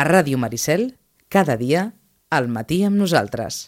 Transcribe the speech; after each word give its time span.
A 0.00 0.04
Ràdio 0.06 0.38
Maricel, 0.40 0.94
cada 1.28 1.58
dia, 1.60 1.90
al 2.32 2.46
matí 2.48 2.78
amb 2.88 2.96
nosaltres. 2.96 3.66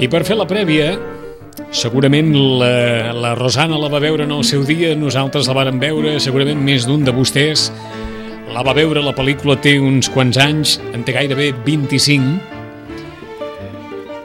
I 0.00 0.08
per 0.08 0.22
fer 0.24 0.38
la 0.40 0.48
prèvia, 0.48 0.94
segurament 1.68 2.32
la, 2.32 3.12
la 3.12 3.34
Rosana 3.36 3.76
la 3.76 3.92
va 3.92 4.00
veure 4.00 4.24
en 4.24 4.32
el 4.38 4.48
seu 4.48 4.64
dia, 4.64 4.94
nosaltres 4.96 5.52
la 5.52 5.58
vàrem 5.60 5.76
veure, 5.84 6.16
segurament 6.16 6.64
més 6.64 6.88
d'un 6.88 7.04
de 7.04 7.12
vostès 7.12 7.68
la 8.54 8.62
va 8.62 8.70
veure, 8.76 9.00
la 9.02 9.10
pel·lícula 9.10 9.56
té 9.58 9.72
uns 9.82 10.06
quants 10.14 10.36
anys, 10.38 10.76
en 10.94 11.02
té 11.02 11.10
gairebé 11.16 11.48
25. 11.66 12.36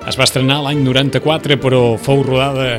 Es 0.09 0.17
va 0.19 0.25
estrenar 0.27 0.59
l'any 0.61 0.83
94, 0.85 1.57
però 1.57 1.97
fou 1.97 2.21
rodada 2.27 2.75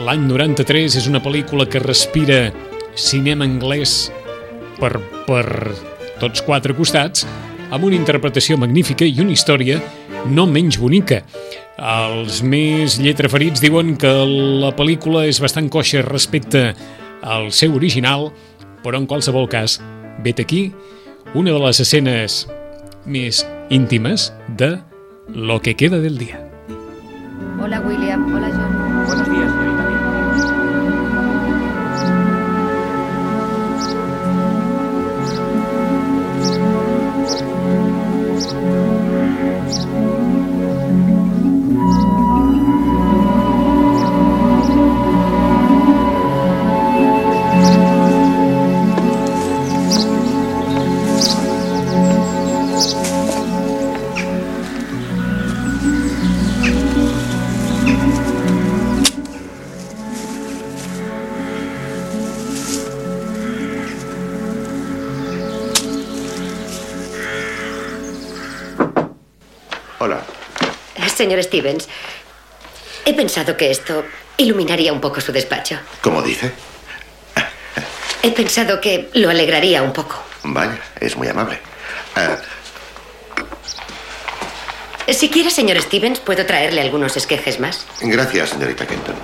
l'any 0.00 0.22
93. 0.30 0.96
És 0.96 1.08
una 1.10 1.20
pel·lícula 1.20 1.66
que 1.68 1.82
respira 1.84 2.38
cinema 2.96 3.44
anglès 3.44 4.08
per, 4.78 4.94
per 5.28 5.44
tots 6.22 6.40
quatre 6.46 6.72
costats, 6.78 7.26
amb 7.68 7.84
una 7.84 7.98
interpretació 7.98 8.56
magnífica 8.56 9.04
i 9.04 9.20
una 9.20 9.34
història 9.34 9.82
no 10.32 10.46
menys 10.48 10.78
bonica. 10.80 11.20
Els 11.76 12.40
més 12.40 12.96
lletraferits 13.02 13.60
diuen 13.60 13.98
que 14.00 14.14
la 14.64 14.72
pel·lícula 14.72 15.26
és 15.28 15.42
bastant 15.42 15.68
coixa 15.68 16.00
respecte 16.06 16.70
al 17.20 17.50
seu 17.52 17.76
original, 17.76 18.30
però 18.80 18.96
en 19.00 19.08
qualsevol 19.10 19.50
cas, 19.52 19.82
vet 20.22 20.40
aquí 20.40 20.72
una 21.34 21.50
de 21.50 21.58
les 21.58 21.80
escenes 21.80 22.44
més 23.06 23.44
íntimes 23.70 24.32
de 24.56 24.78
Lo 25.28 25.60
que 25.60 25.74
queda 25.74 25.98
del 25.98 26.18
dia. 26.18 26.40
Hola 27.62 27.80
William, 27.80 28.28
hola 28.34 28.50
John. 28.52 28.83
Hola. 70.04 70.20
Señor 71.16 71.42
Stevens, 71.42 71.88
he 73.06 73.14
pensado 73.14 73.56
que 73.56 73.70
esto 73.70 74.04
iluminaría 74.36 74.92
un 74.92 75.00
poco 75.00 75.22
su 75.22 75.32
despacho. 75.32 75.78
¿Cómo 76.02 76.20
dice? 76.20 76.52
He 78.22 78.30
pensado 78.32 78.82
que 78.82 79.08
lo 79.14 79.30
alegraría 79.30 79.80
un 79.82 79.94
poco. 79.94 80.22
Vaya, 80.42 80.78
es 81.00 81.16
muy 81.16 81.26
amable. 81.28 81.58
Ah, 82.16 82.36
Si 85.08 85.30
quiere, 85.30 85.50
señor 85.50 85.80
Stevens, 85.80 86.20
puedo 86.20 86.44
traerle 86.44 86.82
algunos 86.82 87.16
esquejes 87.16 87.58
más. 87.58 87.86
gracias, 88.02 88.50
señorita 88.50 88.86
Kenton. 88.86 89.14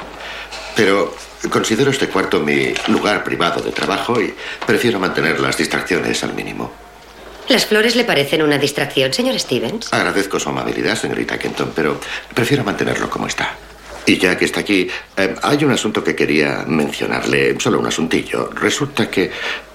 Pero 0.76 1.14
considero 1.50 1.90
este 1.90 2.08
cuarto 2.08 2.40
mi 2.40 2.72
lugar 2.86 3.22
privado 3.22 3.60
de 3.60 3.70
trabajo 3.72 4.18
y 4.18 4.34
prefiero 4.66 4.98
mantener 4.98 5.40
las 5.40 5.58
distracciones 5.58 6.24
al 6.24 6.32
mínimo. 6.32 6.72
¿Las 7.50 7.66
flores 7.66 7.96
le 7.96 8.04
parecen 8.04 8.42
una 8.42 8.58
distracción, 8.58 9.12
señor 9.12 9.36
Stevens? 9.36 9.92
Agradezco 9.92 10.38
su 10.38 10.48
amabilidad, 10.50 10.94
señorita 10.94 11.36
Kenton, 11.36 11.72
pero 11.74 11.98
prefiero 12.32 12.62
mantenerlo 12.62 13.10
como 13.10 13.26
está. 13.26 13.56
Y 14.06 14.18
ya 14.18 14.38
que 14.38 14.44
está 14.44 14.60
aquí, 14.60 14.88
eh, 15.16 15.34
hay 15.42 15.64
un 15.64 15.72
asunto 15.72 16.04
que 16.04 16.14
quería 16.14 16.62
mencionarle, 16.68 17.58
solo 17.58 17.80
un 17.80 17.88
asuntillo. 17.88 18.50
Resulta 18.54 19.10
que 19.10 19.32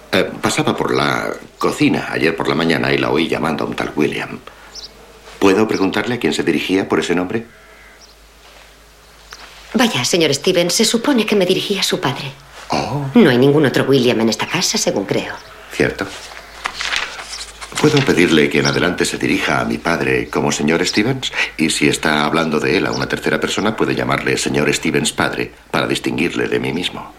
eh, 0.10 0.32
pasaba 0.42 0.74
por 0.74 0.96
la 0.96 1.34
cocina 1.58 2.08
ayer 2.12 2.34
por 2.34 2.48
la 2.48 2.56
mañana 2.56 2.94
y 2.94 2.98
la 2.98 3.10
oí 3.10 3.28
llamando 3.28 3.66
a 3.66 3.68
un 3.68 3.76
tal 3.76 3.92
William. 3.94 4.40
¿Puedo 5.38 5.68
preguntarle 5.68 6.16
a 6.16 6.18
quién 6.20 6.32
se 6.34 6.44
dirigía 6.44 6.88
por 6.88 7.02
ese 7.02 7.14
nombre? 7.14 7.46
Vaya, 9.74 10.06
señor 10.06 10.34
Stevens, 10.34 10.76
se 10.76 10.86
supone 10.86 11.26
que 11.26 11.36
me 11.36 11.46
dirigía 11.46 11.82
a 11.82 11.84
su 11.84 12.00
padre. 12.00 12.32
Oh, 12.70 13.06
No 13.16 13.30
hay 13.30 13.38
ningún 13.38 13.66
otro 13.66 13.84
William 13.84 14.22
en 14.22 14.30
esta 14.30 14.48
casa, 14.48 14.78
según 14.78 15.04
creo. 15.04 15.34
cierto. 15.74 16.08
¿Puedo 17.86 18.04
pedirle 18.04 18.50
que 18.50 18.62
en 18.62 18.66
adelante 18.66 19.06
se 19.06 19.20
dirija 19.20 19.62
a 19.62 19.64
mi 19.64 19.78
padre 19.78 20.28
como 20.28 20.52
señor 20.52 20.84
Stevens? 20.84 21.32
Y 21.56 21.70
si 21.70 21.88
está 21.88 22.26
hablando 22.26 22.60
de 22.60 22.78
él 22.78 22.88
a 22.88 22.92
una 22.92 23.08
tercera 23.08 23.40
persona, 23.40 23.76
puede 23.76 23.94
llamarle 23.94 24.40
señor 24.40 24.74
Stevens 24.74 25.12
padre 25.14 25.52
para 25.70 25.86
distinguirle 25.86 26.48
de 26.48 26.60
mí 26.60 26.74
mismo. 26.74 27.14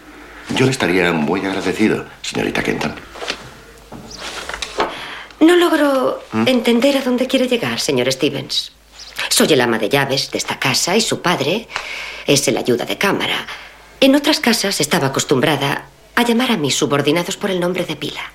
Yo 0.57 0.65
le 0.65 0.71
estaría 0.71 1.13
muy 1.13 1.45
agradecido, 1.45 2.03
señorita 2.21 2.61
Kenton. 2.63 2.93
No 5.39 5.55
logro 5.55 6.21
entender 6.45 6.97
a 6.97 7.01
dónde 7.01 7.27
quiere 7.27 7.47
llegar, 7.47 7.79
señor 7.79 8.11
Stevens. 8.11 8.73
Soy 9.29 9.53
el 9.53 9.61
ama 9.61 9.79
de 9.79 9.87
llaves 9.87 10.31
de 10.31 10.37
esta 10.37 10.59
casa 10.59 10.97
y 10.97 10.99
su 10.99 11.21
padre 11.21 11.69
es 12.25 12.45
el 12.49 12.57
ayuda 12.57 12.83
de 12.83 12.97
cámara. 12.97 13.47
En 14.01 14.17
otras 14.17 14.41
casas 14.41 14.81
estaba 14.81 15.07
acostumbrada 15.07 15.85
a 16.13 16.23
llamar 16.23 16.51
a 16.51 16.57
mis 16.57 16.75
subordinados 16.75 17.37
por 17.37 17.51
el 17.51 17.61
nombre 17.61 17.85
de 17.85 17.95
pila. 17.95 18.33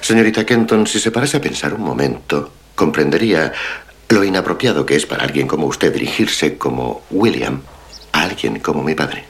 Señorita 0.00 0.44
Kenton, 0.44 0.86
si 0.86 0.98
se 1.00 1.10
parase 1.10 1.36
a 1.36 1.40
pensar 1.40 1.74
un 1.74 1.82
momento, 1.82 2.52
comprendería 2.74 3.52
lo 4.08 4.24
inapropiado 4.24 4.84
que 4.84 4.96
es 4.96 5.06
para 5.06 5.24
alguien 5.24 5.46
como 5.46 5.66
usted 5.66 5.92
dirigirse 5.92 6.58
como 6.58 7.02
William 7.10 7.62
a 8.12 8.22
alguien 8.22 8.60
como 8.60 8.82
mi 8.82 8.94
padre. 8.94 9.24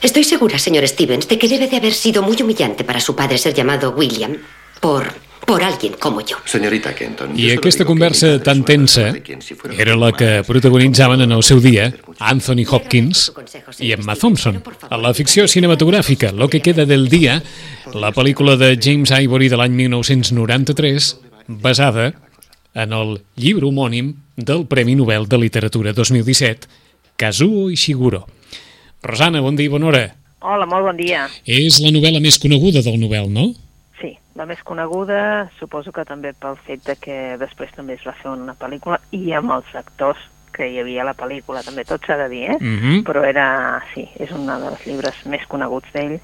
Estoy 0.00 0.22
segura, 0.22 0.58
señor 0.58 0.86
Stevens, 0.86 1.26
de 1.26 1.38
que 1.38 1.48
debe 1.48 1.66
de 1.66 1.76
haber 1.76 1.92
sido 1.92 2.22
muy 2.22 2.40
humillante 2.40 2.84
para 2.84 3.00
su 3.00 3.16
padre 3.16 3.36
ser 3.36 3.54
llamado 3.54 3.90
William 3.90 4.36
por, 4.80 5.12
alguien 5.78 5.94
como 5.98 6.20
yo. 6.20 6.36
Señorita 6.44 6.94
Kenton. 6.94 7.36
yo 7.36 7.46
I 7.46 7.52
aquesta 7.52 7.84
conversa 7.84 8.42
tan 8.42 8.64
tensa 8.64 9.14
era 9.78 9.96
la 9.96 10.12
que 10.12 10.42
protagonitzaven 10.46 11.20
en 11.22 11.32
el 11.32 11.42
seu 11.42 11.60
dia 11.60 11.94
Anthony 12.18 12.66
Hopkins 12.68 13.32
i 13.78 13.92
Emma 13.92 14.16
Thompson. 14.16 14.62
A 14.90 14.98
la 14.98 15.14
ficció 15.14 15.46
cinematogràfica 15.46 16.32
Lo 16.32 16.48
que 16.48 16.60
queda 16.60 16.84
del 16.84 17.08
dia, 17.08 17.42
la 17.94 18.10
pel·lícula 18.12 18.56
de 18.58 18.76
James 18.80 19.10
Ivory 19.10 19.48
de 19.48 19.56
l'any 19.56 19.72
1993, 19.72 21.16
basada 21.46 22.12
en 22.74 22.92
el 22.92 23.20
llibre 23.36 23.66
homònim 23.66 24.16
del 24.36 24.66
Premi 24.66 24.94
Nobel 24.98 25.28
de 25.28 25.38
Literatura 25.38 25.92
2017, 25.92 26.68
Kazuo 27.16 27.70
Ishiguro. 27.70 28.26
Rosana, 29.02 29.40
bon 29.40 29.56
dia 29.56 29.66
i 29.66 29.72
bona 29.72 29.86
hora. 29.86 30.04
Hola, 30.40 30.66
molt 30.66 30.90
bon 30.90 30.98
dia. 30.98 31.26
És 31.46 31.80
la 31.82 31.90
novel·la 31.94 32.20
més 32.22 32.38
coneguda 32.38 32.82
del 32.82 33.00
Nobel, 33.00 33.30
no? 33.32 33.52
La 34.38 34.46
més 34.46 34.60
coneguda, 34.62 35.48
suposo 35.58 35.90
que 35.90 36.04
també 36.06 36.30
pel 36.32 36.58
fet 36.66 36.84
de 36.86 36.94
que 37.00 37.36
després 37.40 37.72
també 37.74 37.96
es 37.98 38.04
va 38.06 38.14
fer 38.20 38.30
una 38.30 38.54
pel·lícula 38.58 39.00
i 39.10 39.32
amb 39.34 39.50
els 39.56 39.72
actors 39.74 40.20
que 40.54 40.68
hi 40.70 40.78
havia 40.80 41.02
a 41.02 41.08
la 41.10 41.16
pel·lícula, 41.18 41.64
també 41.66 41.84
tot 41.86 42.06
s'ha 42.06 42.16
de 42.22 42.28
dir, 42.30 42.44
eh? 42.52 42.58
Mhm. 42.60 43.02
Però 43.06 43.24
era, 43.26 43.82
sí, 43.94 44.08
és 44.18 44.30
un 44.34 44.46
dels 44.46 44.86
llibres 44.86 45.24
més 45.26 45.44
coneguts 45.46 45.90
d'ell 45.92 46.18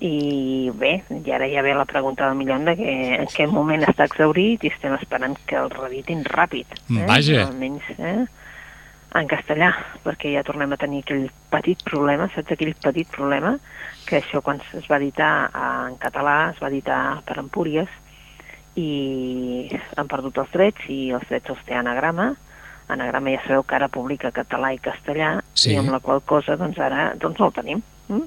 i 0.00 0.70
bé, 0.78 1.02
i 1.10 1.32
ara 1.34 1.48
ja 1.50 1.62
ve 1.62 1.74
la 1.74 1.88
pregunta 1.88 2.28
del 2.28 2.36
milió 2.38 2.58
de 2.58 2.76
que 2.76 2.92
en 3.16 3.26
quin 3.32 3.50
moment 3.50 3.82
està 3.82 4.06
exaurit 4.06 4.62
i 4.62 4.70
estem 4.70 4.94
esperant 4.94 5.36
que 5.46 5.56
el 5.56 5.70
reeditin 5.70 6.22
ràpid. 6.24 6.66
Eh? 6.90 7.06
Vaja. 7.08 7.46
Almenys, 7.48 7.88
eh? 7.98 8.26
En 9.14 9.26
castellà, 9.26 9.70
perquè 10.04 10.32
ja 10.34 10.42
tornem 10.44 10.72
a 10.72 10.76
tenir 10.76 11.00
aquell 11.02 11.30
petit 11.50 11.80
problema, 11.84 12.28
saps 12.34 12.52
aquell 12.52 12.74
petit 12.74 13.08
problema, 13.08 13.54
que 14.06 14.20
això 14.20 14.42
quan 14.44 14.60
es 14.76 14.86
va 14.88 14.98
editar 15.00 15.48
en 15.54 15.96
català 16.00 16.50
es 16.52 16.60
va 16.60 16.68
editar 16.68 17.20
per 17.24 17.38
Empúries 17.40 17.88
i 18.76 19.68
han 19.96 20.08
perdut 20.08 20.38
els 20.38 20.50
drets 20.54 20.88
i 20.92 21.10
els 21.16 21.24
drets 21.28 21.50
els 21.50 21.62
té 21.66 21.74
anagrama, 21.78 22.30
anagrama 22.88 23.32
ja 23.34 23.42
sabeu 23.46 23.64
que 23.68 23.76
ara 23.76 23.88
publica 23.92 24.30
català 24.32 24.72
i 24.74 24.78
castellà 24.80 25.38
Sí. 25.52 25.72
i 25.72 25.76
amb 25.76 25.90
la 25.90 26.00
qual 26.00 26.22
cosa 26.22 26.56
doncs 26.56 26.78
ara 26.78 27.12
doncs 27.20 27.38
no 27.38 27.46
el 27.48 27.52
tenim 27.52 27.82
mm? 28.08 28.22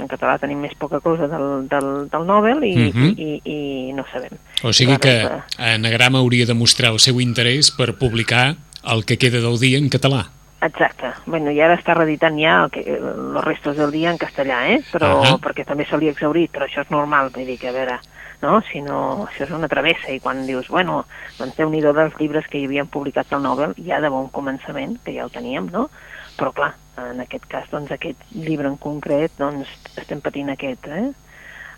en 0.00 0.08
català 0.08 0.38
tenim 0.40 0.60
més 0.62 0.74
poca 0.78 1.00
cosa 1.00 1.26
del, 1.28 1.66
del, 1.68 1.88
del 2.10 2.26
Nobel 2.26 2.62
i, 2.64 2.74
Mhm. 2.92 3.08
i, 3.18 3.30
i 3.44 3.92
no 3.92 4.04
sabem 4.12 4.36
O 4.62 4.72
sigui 4.72 4.96
Clar, 4.98 5.44
que 5.58 5.72
Anagrama 5.74 6.18
hauria 6.18 6.46
de 6.46 6.54
mostrar 6.54 6.92
el 6.92 6.98
seu 7.00 7.20
interès 7.20 7.70
per 7.70 7.96
publicar 7.98 8.54
el 8.84 9.04
que 9.04 9.18
queda 9.18 9.40
del 9.40 9.58
dia 9.60 9.78
en 9.78 9.90
català. 9.90 10.26
Exacte. 10.60 11.14
Bueno, 11.24 11.52
i 11.56 11.60
ara 11.64 11.78
està 11.78 11.94
reeditant 11.96 12.36
ja 12.36 12.58
el 12.64 12.70
que, 12.74 12.84
los 13.00 13.44
restos 13.44 13.78
del 13.80 13.92
dia 13.94 14.10
en 14.12 14.18
castellà, 14.20 14.66
eh? 14.74 14.80
Però, 14.92 15.14
Ahà. 15.22 15.36
perquè 15.40 15.64
també 15.64 15.86
se 15.88 15.96
li 15.96 16.10
ha 16.10 16.12
exaurit, 16.12 16.52
però 16.52 16.66
això 16.68 16.84
és 16.84 16.90
normal, 16.92 17.30
vull 17.32 17.48
dir 17.48 17.56
que, 17.60 17.70
a 17.72 17.76
veure, 17.76 17.96
no? 18.42 18.60
sinó 18.68 18.98
això 19.26 19.46
és 19.46 19.54
una 19.56 19.68
travessa 19.72 20.12
i 20.12 20.20
quan 20.20 20.44
dius, 20.46 20.68
bueno, 20.68 21.04
doncs 21.38 21.56
déu 21.56 21.72
nhi 21.72 21.80
dels 21.84 22.16
llibres 22.20 22.48
que 22.48 22.60
hi 22.60 22.68
havien 22.68 22.88
publicat 22.92 23.32
al 23.32 23.42
Nobel 23.44 23.74
ja 23.86 24.00
de 24.00 24.12
bon 24.12 24.28
començament, 24.32 24.98
que 25.04 25.16
ja 25.16 25.24
el 25.24 25.32
teníem, 25.32 25.70
no? 25.72 25.88
Però 26.36 26.52
clar, 26.56 26.74
en 27.00 27.20
aquest 27.24 27.48
cas, 27.48 27.68
doncs 27.72 27.92
aquest 27.92 28.20
llibre 28.32 28.68
en 28.68 28.76
concret, 28.80 29.32
doncs 29.38 29.68
estem 29.96 30.20
patint 30.24 30.52
aquest, 30.52 30.88
eh? 30.88 31.10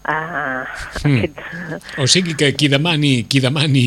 Uh, 0.02 0.66
mm. 1.06 1.16
aquest... 1.16 1.42
O 2.02 2.08
sigui 2.10 2.34
que 2.34 2.50
qui 2.58 2.66
demani, 2.68 3.22
qui 3.30 3.38
demani 3.40 3.86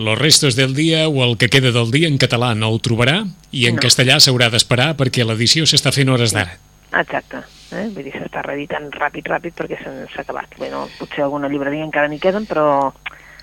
Los 0.00 0.18
restos 0.18 0.56
del 0.56 0.72
dia 0.72 1.08
o 1.08 1.24
el 1.24 1.36
que 1.36 1.50
queda 1.52 1.72
del 1.76 1.90
dia 1.92 2.08
en 2.08 2.16
català 2.16 2.54
no 2.56 2.70
ho 2.72 2.78
trobarà 2.80 3.18
i 3.52 3.66
en 3.68 3.76
no. 3.76 3.82
castellà 3.84 4.16
s'haurà 4.16 4.48
d'esperar 4.48 4.94
perquè 4.96 5.26
l'edició 5.28 5.66
s'està 5.68 5.92
fent 5.92 6.08
hores 6.08 6.32
d'ara. 6.32 6.56
Exacte. 6.96 7.42
Eh? 7.70 7.84
Vull 7.92 8.06
dir, 8.06 8.14
s'està 8.16 8.40
reeditant 8.46 8.88
ràpid, 8.96 9.28
ràpid 9.28 9.58
perquè 9.58 9.76
s'ha 9.82 10.22
acabat. 10.24 10.56
Bé, 10.56 10.70
no, 10.72 10.86
potser 10.96 11.26
alguna 11.26 11.50
llibreria 11.52 11.84
encara 11.84 12.08
n'hi 12.08 12.18
queden, 12.22 12.48
però 12.48 12.94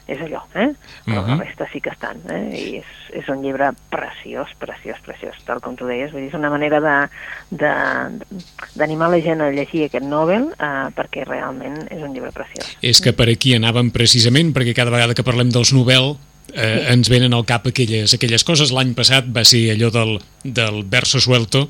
és 0.08 0.22
allò, 0.24 0.42
eh? 0.56 0.72
Però 1.06 1.22
uh 1.22 1.28
-huh. 1.28 1.38
la 1.38 1.44
resta 1.44 1.68
sí 1.72 1.82
que 1.82 1.90
estan, 1.90 2.18
eh? 2.30 2.44
I 2.56 2.78
és, 2.78 2.86
és 3.14 3.30
un 3.30 3.42
llibre 3.44 3.72
preciós, 3.90 4.50
preciós, 4.58 4.98
preciós, 5.06 5.36
tal 5.46 5.60
com 5.60 5.76
tu 5.76 5.86
deies. 5.86 6.12
Vull 6.12 6.22
dir, 6.22 6.30
és 6.30 6.34
una 6.34 6.50
manera 6.50 7.10
d'animar 7.50 9.10
la 9.10 9.22
gent 9.22 9.42
a 9.42 9.52
llegir 9.52 9.86
aquest 9.86 10.06
Nobel 10.06 10.54
eh, 10.60 10.88
perquè 10.96 11.26
realment 11.26 11.88
és 11.92 12.02
un 12.02 12.14
llibre 12.14 12.32
preciós. 12.32 12.78
És 12.82 13.02
que 13.02 13.14
per 13.14 13.30
aquí 13.30 13.54
anàvem 13.56 13.92
precisament, 13.92 14.54
perquè 14.54 14.74
cada 14.74 14.92
vegada 14.92 15.14
que 15.14 15.24
parlem 15.24 15.50
dels 15.52 15.74
Nobel 15.74 16.16
eh, 16.54 16.80
sí. 16.80 16.94
ens 16.94 17.10
venen 17.10 17.34
al 17.34 17.46
cap 17.46 17.68
aquelles, 17.68 18.14
aquelles 18.14 18.44
coses. 18.44 18.72
L'any 18.72 18.94
passat 18.98 19.28
va 19.34 19.44
ser 19.48 19.72
allò 19.76 19.92
del, 19.94 20.18
del 20.44 20.84
verso 20.84 21.20
suelto, 21.20 21.68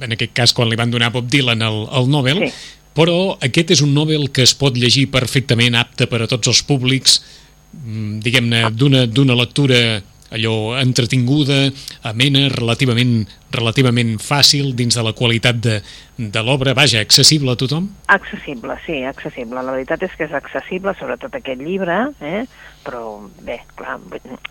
en 0.00 0.12
aquest 0.12 0.34
cas 0.36 0.54
quan 0.56 0.70
li 0.70 0.78
van 0.78 0.90
donar 0.90 1.12
Bob 1.14 1.28
Dylan 1.30 1.62
el, 1.62 1.86
el 1.98 2.10
Nobel, 2.10 2.44
sí. 2.46 2.52
però 2.96 3.36
aquest 3.44 3.74
és 3.76 3.82
un 3.84 3.94
Nobel 3.94 4.30
que 4.32 4.46
es 4.46 4.54
pot 4.56 4.76
llegir 4.76 5.08
perfectament 5.14 5.76
apte 5.78 6.08
per 6.10 6.22
a 6.22 6.30
tots 6.30 6.52
els 6.52 6.62
públics, 6.66 7.20
diguem-ne, 7.84 8.70
d'una 8.72 9.34
lectura 9.34 10.00
allò 10.34 10.76
entretinguda, 10.80 11.70
amena, 12.08 12.46
relativament, 12.52 13.26
relativament 13.54 14.16
fàcil 14.22 14.74
dins 14.76 14.96
de 14.96 15.04
la 15.06 15.14
qualitat 15.16 15.60
de, 15.62 15.80
de 16.16 16.42
l'obra, 16.42 16.74
vaja, 16.74 17.00
accessible 17.04 17.52
a 17.52 17.58
tothom? 17.58 17.88
Accessible, 18.12 18.78
sí, 18.86 19.02
accessible. 19.06 19.62
La 19.62 19.74
veritat 19.74 20.02
és 20.06 20.16
que 20.16 20.26
és 20.26 20.34
accessible, 20.36 20.96
sobretot 20.98 21.36
aquest 21.38 21.62
llibre, 21.62 21.98
eh? 22.20 22.46
però 22.86 23.18
bé, 23.42 23.58
clar, 23.74 23.96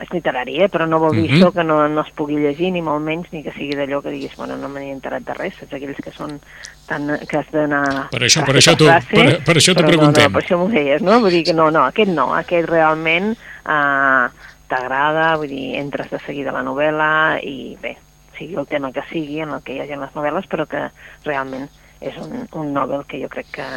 és 0.04 0.10
literari, 0.12 0.58
eh? 0.66 0.70
però 0.72 0.88
no 0.90 1.00
vol 1.00 1.16
dir 1.16 1.24
uh 1.24 1.28
mhm. 1.28 1.36
-huh. 1.36 1.48
això 1.48 1.54
que 1.54 1.64
no, 1.64 1.88
no 1.88 2.02
es 2.02 2.12
pugui 2.16 2.36
llegir, 2.36 2.72
ni 2.72 2.82
molt 2.82 3.04
menys, 3.04 3.28
ni 3.32 3.44
que 3.44 3.52
sigui 3.52 3.76
d'allò 3.76 4.02
que 4.02 4.12
diguis, 4.12 4.36
bueno, 4.36 4.58
no 4.58 4.70
m'he 4.70 4.92
enterat 4.92 5.24
de 5.24 5.34
res, 5.34 5.54
saps 5.60 5.74
aquells 5.74 6.02
que 6.04 6.12
són 6.12 6.40
tan, 6.88 7.20
que 7.28 7.38
has 7.38 7.50
d'anar... 7.52 8.10
Per 8.12 8.22
això, 8.22 8.46
per 8.46 8.56
això, 8.56 8.76
tu, 8.76 8.86
per, 8.86 9.44
per 9.44 9.56
això 9.56 9.74
t'ho 9.74 9.88
preguntem. 9.88 10.24
No, 10.24 10.30
no, 10.30 10.34
per 10.36 10.44
això 10.44 10.58
m'ho 10.58 10.68
deies, 10.68 11.02
no? 11.02 11.20
Vull 11.22 11.32
dir 11.32 11.44
que 11.44 11.54
no, 11.54 11.72
no, 11.72 11.86
aquest 11.86 12.12
no, 12.12 12.34
aquest 12.34 12.70
realment... 12.70 13.38
Eh, 13.66 14.28
t'agrada, 14.70 15.36
vull 15.40 15.52
dir, 15.52 15.76
entres 15.80 16.10
de 16.12 16.20
seguida 16.26 16.52
a 16.52 16.58
la 16.58 16.66
novel·la 16.66 17.40
i 17.44 17.76
bé, 17.82 17.96
sigui 18.38 18.58
el 18.60 18.68
tema 18.68 18.92
que 18.92 19.04
sigui 19.12 19.42
en 19.44 19.56
el 19.56 19.64
que 19.64 19.76
hi 19.76 19.82
hagi 19.84 19.98
les 20.00 20.16
novel·les, 20.16 20.48
però 20.52 20.66
que 20.70 20.88
realment 21.26 21.68
és 22.02 22.18
un, 22.22 22.46
un 22.60 22.74
novel 22.76 23.06
que 23.10 23.20
jo 23.22 23.30
crec 23.32 23.52
que, 23.56 23.68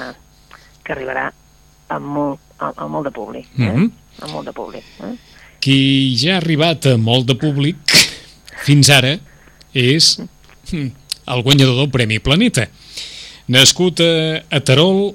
que 0.85 0.95
arribarà 0.95 1.29
a 1.89 1.99
molt, 2.03 2.41
a, 2.59 2.73
a 2.75 2.89
molt 2.91 3.09
de 3.09 3.15
públic. 3.15 3.47
Eh? 3.59 3.63
Mm 3.63 3.75
-hmm. 3.75 3.91
A 4.23 4.27
molt 4.33 4.47
de 4.47 4.53
públic. 4.53 4.85
Eh? 5.01 5.15
Qui 5.61 6.17
ja 6.17 6.35
ha 6.35 6.37
arribat 6.43 6.87
a 6.87 6.97
molt 6.97 7.27
de 7.27 7.35
públic 7.35 7.77
fins 8.67 8.91
ara 8.91 9.19
és 9.73 10.19
hm, 10.71 10.91
el 11.27 11.43
guanyador 11.43 11.77
del 11.77 11.91
Premi 11.91 12.19
Planeta. 12.19 12.69
Nascut 13.47 14.01
a, 14.01 14.43
a 14.51 14.61
Terol, 14.61 15.15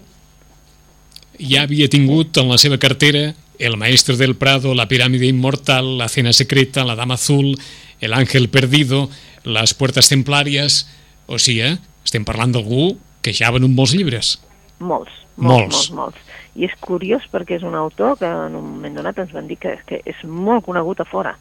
ja 1.39 1.63
havia 1.63 1.87
tingut 1.87 2.37
en 2.37 2.49
la 2.49 2.57
seva 2.57 2.77
cartera 2.77 3.33
El 3.59 3.77
Maestro 3.77 4.17
del 4.17 4.35
Prado, 4.35 4.73
La 4.73 4.87
Pirámide 4.87 5.27
Inmortal, 5.27 5.97
La 5.97 6.09
Cena 6.09 6.33
Secreta, 6.33 6.83
La 6.83 6.95
Dama 6.95 7.15
Azul, 7.15 7.57
El 8.01 8.13
Ángel 8.13 8.49
Perdido, 8.49 9.09
Les 9.43 9.73
Puertes 9.73 10.09
Templàries... 10.09 10.87
O 11.25 11.37
sigui, 11.39 11.61
eh? 11.63 11.77
estem 12.03 12.25
parlant 12.27 12.51
d'algú 12.51 12.97
que 13.23 13.31
ja 13.31 13.47
ha 13.47 13.55
venut 13.55 13.71
molts 13.71 13.93
llibres. 13.95 14.35
Molts, 14.83 15.13
molts, 15.37 15.87
molts, 15.87 15.91
molts. 15.95 16.33
I 16.59 16.67
és 16.67 16.73
curiós 16.83 17.23
perquè 17.31 17.55
és 17.57 17.63
un 17.63 17.77
autor 17.79 18.17
que 18.19 18.27
en 18.27 18.57
un 18.59 18.65
moment 18.75 18.99
donat 18.99 19.23
ens 19.23 19.31
van 19.33 19.47
dir 19.47 19.55
que, 19.61 19.77
que 19.87 20.01
és 20.03 20.19
molt 20.27 20.65
conegut 20.67 20.99
a 20.99 21.07
fora. 21.07 21.31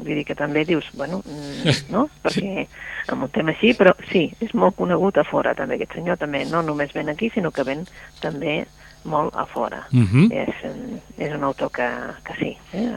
Vull 0.00 0.10
dir 0.18 0.24
que 0.26 0.34
també 0.34 0.64
dius, 0.66 0.88
bueno, 0.98 1.22
mm, 1.22 1.76
no? 1.94 2.08
Perquè 2.24 2.66
amb 3.12 3.28
un 3.28 3.32
tema 3.32 3.54
així, 3.54 3.72
però 3.78 3.94
sí, 4.10 4.26
és 4.42 4.52
molt 4.58 4.76
conegut 4.76 5.20
a 5.20 5.26
fora 5.28 5.54
també 5.54 5.78
aquest 5.78 5.96
senyor, 5.98 6.18
també 6.20 6.42
no 6.50 6.64
només 6.66 6.92
ven 6.96 7.12
aquí, 7.12 7.30
sinó 7.32 7.54
que 7.54 7.64
ven 7.68 7.86
també 8.20 8.64
molt 9.08 9.34
a 9.34 9.46
fora. 9.46 9.86
Uh 9.92 9.98
mhm. 9.98 10.24
-huh. 10.24 10.32
és, 10.32 10.54
és 11.18 11.34
un 11.34 11.42
autor 11.42 11.70
que, 11.70 11.88
que 12.24 12.34
sí. 12.38 12.56
Eh? 12.72 12.88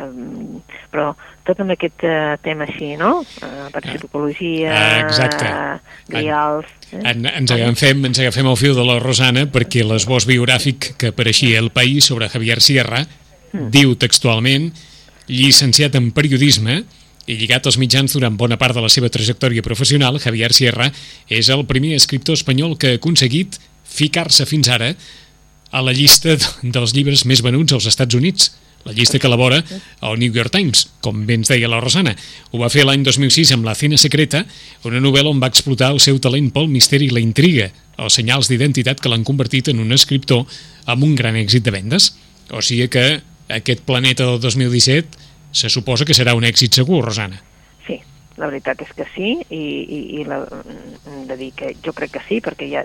Però 0.92 1.16
tot 1.44 1.60
amb 1.60 1.72
aquest 1.72 2.04
uh, 2.04 2.38
tema 2.42 2.64
així, 2.64 2.96
no? 2.98 3.20
Uh, 3.42 3.70
per 3.72 3.82
psicologia, 3.82 4.72
uh, 4.74 5.00
Exacte. 5.06 5.46
Grials... 6.08 6.66
Eh? 6.92 7.02
En, 7.04 7.26
ens, 7.26 7.52
agafem, 7.52 8.06
ens 8.06 8.20
agafem 8.20 8.48
el 8.48 8.58
fil 8.58 8.76
de 8.76 8.86
la 8.86 9.00
Rosana 9.00 9.46
perquè 9.46 9.84
l'esbós 9.84 10.28
biogràfic 10.28 10.94
que 10.98 11.08
apareixia 11.08 11.60
al 11.60 11.72
País 11.72 12.06
sobre 12.06 12.30
Javier 12.30 12.62
Sierra 12.62 13.06
mm. 13.54 13.70
diu 13.74 13.96
textualment 13.96 14.72
llicenciat 15.28 15.96
en 15.96 16.12
periodisme 16.12 16.84
i 17.26 17.38
lligat 17.40 17.66
als 17.66 17.78
mitjans 17.80 18.14
durant 18.14 18.36
bona 18.36 18.58
part 18.60 18.76
de 18.76 18.82
la 18.84 18.92
seva 18.92 19.10
trajectòria 19.10 19.64
professional, 19.64 20.20
Javier 20.20 20.52
Sierra 20.54 20.90
és 21.32 21.50
el 21.50 21.66
primer 21.66 21.96
escriptor 21.96 22.36
espanyol 22.36 22.78
que 22.78 22.94
ha 22.94 23.00
aconseguit 23.00 23.60
ficar-se 23.88 24.46
fins 24.50 24.70
ara 24.74 24.92
a 25.74 25.82
la 25.82 25.94
llista 25.96 26.38
dels 26.62 26.94
llibres 26.94 27.26
més 27.26 27.42
venuts 27.42 27.74
als 27.74 27.90
Estats 27.90 28.14
Units, 28.16 28.52
la 28.84 28.94
llista 28.94 29.18
que 29.18 29.28
elabora 29.28 29.64
el 30.02 30.20
New 30.20 30.34
York 30.36 30.52
Times, 30.52 30.86
com 31.02 31.24
bé 31.26 31.38
ens 31.40 31.50
deia 31.50 31.70
la 31.72 31.80
Rosana. 31.82 32.14
Ho 32.52 32.60
va 32.62 32.70
fer 32.70 32.84
l'any 32.86 33.06
2006 33.06 33.54
amb 33.56 33.66
La 33.66 33.76
Cena 33.80 33.98
Secreta, 33.98 34.44
una 34.86 35.02
novel·la 35.02 35.32
on 35.32 35.40
va 35.42 35.50
explotar 35.52 35.94
el 35.96 36.02
seu 36.04 36.20
talent 36.22 36.52
pel 36.54 36.70
misteri 36.72 37.08
i 37.10 37.16
la 37.16 37.24
intriga, 37.24 37.70
els 37.98 38.20
senyals 38.20 38.52
d'identitat 38.52 39.02
que 39.02 39.10
l'han 39.10 39.26
convertit 39.26 39.72
en 39.72 39.80
un 39.80 39.96
escriptor 39.96 40.44
amb 40.86 41.08
un 41.08 41.16
gran 41.16 41.40
èxit 41.40 41.64
de 41.66 41.74
vendes. 41.74 42.12
O 42.52 42.62
sigui 42.62 42.90
que 42.92 43.22
aquest 43.50 43.82
planeta 43.88 44.28
del 44.28 44.42
2017 44.44 45.32
se 45.54 45.70
suposa 45.70 46.06
que 46.06 46.18
serà 46.18 46.36
un 46.36 46.46
èxit 46.46 46.76
segur, 46.82 47.04
Rosana. 47.06 47.40
Sí, 47.88 47.98
la 48.38 48.50
veritat 48.52 48.82
és 48.84 48.94
que 48.98 49.08
sí, 49.16 49.36
i, 49.48 49.64
i, 49.64 50.00
i 50.20 50.28
la, 50.28 50.44
de 51.30 51.40
dir 51.40 51.54
que 51.56 51.74
jo 51.86 51.96
crec 51.96 52.18
que 52.18 52.24
sí, 52.28 52.42
perquè 52.44 52.68
ja, 52.70 52.84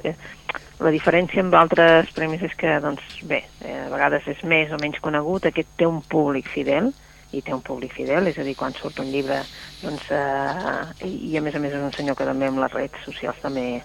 la 0.78 0.92
diferència 0.94 1.42
amb 1.42 1.54
altres 1.58 2.10
premis 2.14 2.42
és 2.46 2.54
que, 2.58 2.78
doncs, 2.84 3.02
bé, 3.26 3.42
eh, 3.64 3.78
a 3.86 3.90
vegades 3.92 4.26
és 4.30 4.42
més 4.44 4.72
o 4.72 4.78
menys 4.80 5.00
conegut, 5.02 5.46
aquest 5.46 5.70
té 5.76 5.86
un 5.86 6.02
públic 6.02 6.48
fidel, 6.52 6.92
i 7.32 7.42
té 7.44 7.52
un 7.52 7.60
públic 7.64 7.92
fidel, 7.92 8.30
és 8.30 8.38
a 8.38 8.44
dir, 8.46 8.54
quan 8.56 8.72
surt 8.76 9.02
un 9.02 9.10
llibre, 9.12 9.42
doncs, 9.82 10.06
eh, 10.14 11.08
i, 11.08 11.36
a 11.36 11.42
més 11.44 11.56
a 11.56 11.60
més 11.60 11.74
és 11.74 11.82
un 11.82 11.92
senyor 11.92 12.16
que 12.16 12.28
també 12.28 12.48
amb 12.48 12.62
les 12.62 12.72
redes 12.72 13.04
socials 13.04 13.42
també 13.44 13.82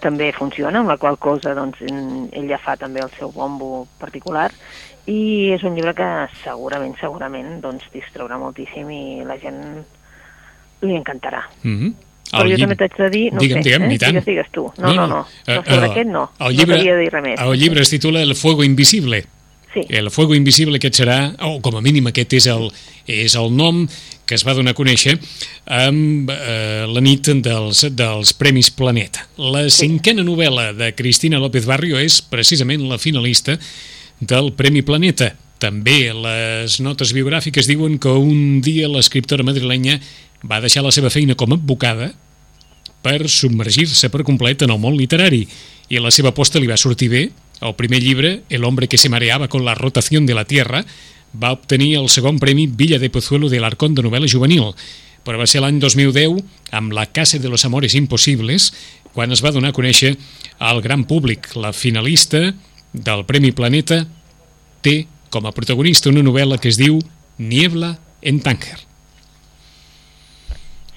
també 0.00 0.30
funciona, 0.32 0.80
amb 0.80 0.88
la 0.88 0.96
qual 0.96 1.18
cosa 1.20 1.52
doncs, 1.54 1.80
ell 1.84 2.48
ja 2.48 2.58
fa 2.64 2.72
també 2.80 3.02
el 3.04 3.10
seu 3.18 3.28
bombo 3.34 3.84
particular 4.00 4.48
i 5.04 5.52
és 5.54 5.64
un 5.68 5.76
llibre 5.76 5.92
que 5.98 6.08
segurament, 6.40 6.96
segurament 7.00 7.58
doncs, 7.60 7.84
distraurà 7.92 8.38
moltíssim 8.40 8.88
i 8.90 9.02
la 9.28 9.36
gent 9.42 9.60
li 10.80 10.96
encantarà. 10.96 11.44
Mm 11.62 11.76
-hmm. 11.76 12.09
Però 12.30 12.46
jo 12.46 12.60
també 12.62 12.76
t'haig 12.78 12.96
de 12.98 13.10
dir, 13.10 13.24
no 13.34 13.42
digue'm, 13.42 13.58
sé, 13.58 13.66
digue'm, 13.66 13.84
eh? 13.88 13.98
digues, 13.98 14.24
digues 14.28 14.54
tu. 14.54 14.68
No, 14.78 14.92
no, 14.92 14.94
no, 14.94 15.06
no, 15.06 15.18
no. 15.18 15.20
Uh, 15.46 15.58
sobre 15.66 15.82
uh, 15.82 15.90
aquest 15.90 16.10
no, 16.10 16.24
el 16.46 16.56
llibre, 16.56 16.78
no 16.78 17.02
dir 17.02 17.10
res 17.10 17.24
més. 17.26 17.42
El 17.42 17.58
llibre 17.58 17.82
es 17.82 17.90
titula 17.90 18.22
El 18.22 18.34
fuego 18.38 18.64
invisible. 18.64 19.24
Sí. 19.74 19.84
El 19.88 20.10
fuego 20.10 20.34
invisible 20.34 20.80
aquest 20.80 20.98
serà, 21.02 21.18
o 21.46 21.60
com 21.62 21.76
a 21.78 21.82
mínim 21.82 22.08
aquest 22.10 22.34
és 22.40 22.48
el, 22.50 22.70
és 23.06 23.36
el 23.38 23.52
nom 23.54 23.84
que 24.26 24.34
es 24.38 24.44
va 24.46 24.54
donar 24.54 24.74
a 24.74 24.78
conèixer 24.78 25.16
amb 25.74 26.30
eh, 26.30 26.86
la 26.90 27.02
nit 27.02 27.30
dels, 27.42 27.84
dels 27.98 28.34
Premis 28.38 28.70
Planeta. 28.74 29.26
La 29.38 29.64
sí. 29.68 29.84
cinquena 29.84 30.22
novel·la 30.26 30.70
de 30.78 30.92
Cristina 30.98 31.42
López 31.42 31.66
Barrio 31.66 31.98
és 31.98 32.20
precisament 32.22 32.86
la 32.90 32.98
finalista 32.98 33.58
del 34.20 34.52
Premi 34.54 34.82
Planeta. 34.86 35.32
També 35.60 36.08
les 36.16 36.78
notes 36.80 37.12
biogràfiques 37.12 37.68
diuen 37.68 37.98
que 38.00 38.12
un 38.16 38.62
dia 38.64 38.88
l'escriptora 38.88 39.44
madrilenya 39.44 39.98
va 40.48 40.60
deixar 40.64 40.82
la 40.86 40.92
seva 40.94 41.12
feina 41.12 41.36
com 41.36 41.52
a 41.52 41.58
advocada 41.60 42.14
per 43.04 43.28
submergir-se 43.28 44.08
per 44.08 44.24
complet 44.24 44.64
en 44.64 44.72
el 44.72 44.80
món 44.80 44.96
literari 44.96 45.42
i 45.90 46.00
la 46.00 46.12
seva 46.14 46.32
aposta 46.32 46.60
li 46.60 46.70
va 46.70 46.80
sortir 46.80 47.10
bé. 47.12 47.22
El 47.60 47.74
primer 47.76 48.00
llibre, 48.00 48.42
El 48.48 48.64
hombre 48.64 48.88
que 48.88 48.96
se 48.96 49.10
mareaba 49.10 49.48
con 49.48 49.66
la 49.66 49.74
rotación 49.74 50.24
de 50.24 50.34
la 50.34 50.46
tierra, 50.46 50.84
va 51.36 51.52
obtenir 51.52 51.96
el 51.96 52.08
segon 52.08 52.38
premi 52.38 52.66
Villa 52.66 52.98
de 52.98 53.10
Pozuelo 53.10 53.50
de 53.50 53.60
l'Arcón 53.60 53.94
de 53.94 54.02
novel·la 54.02 54.30
juvenil, 54.30 54.72
però 55.24 55.36
va 55.36 55.46
ser 55.46 55.60
l'any 55.60 55.78
2010, 55.78 56.40
amb 56.72 56.92
La 56.92 57.06
casa 57.06 57.38
de 57.38 57.48
los 57.48 57.64
amores 57.64 57.94
imposibles, 57.94 58.72
quan 59.12 59.32
es 59.32 59.44
va 59.44 59.52
donar 59.52 59.70
a 59.70 59.76
conèixer 59.76 60.16
al 60.58 60.80
gran 60.80 61.04
públic. 61.04 61.54
La 61.54 61.72
finalista 61.72 62.54
del 62.92 63.26
Premi 63.26 63.52
Planeta 63.52 64.06
té 64.80 65.06
com 65.30 65.46
a 65.46 65.54
protagonista 65.56 66.10
una 66.10 66.24
novel·la 66.26 66.58
que 66.60 66.68
es 66.68 66.78
diu 66.80 67.00
Niebla 67.38 67.96
en 68.22 68.40
Tánger. 68.44 68.78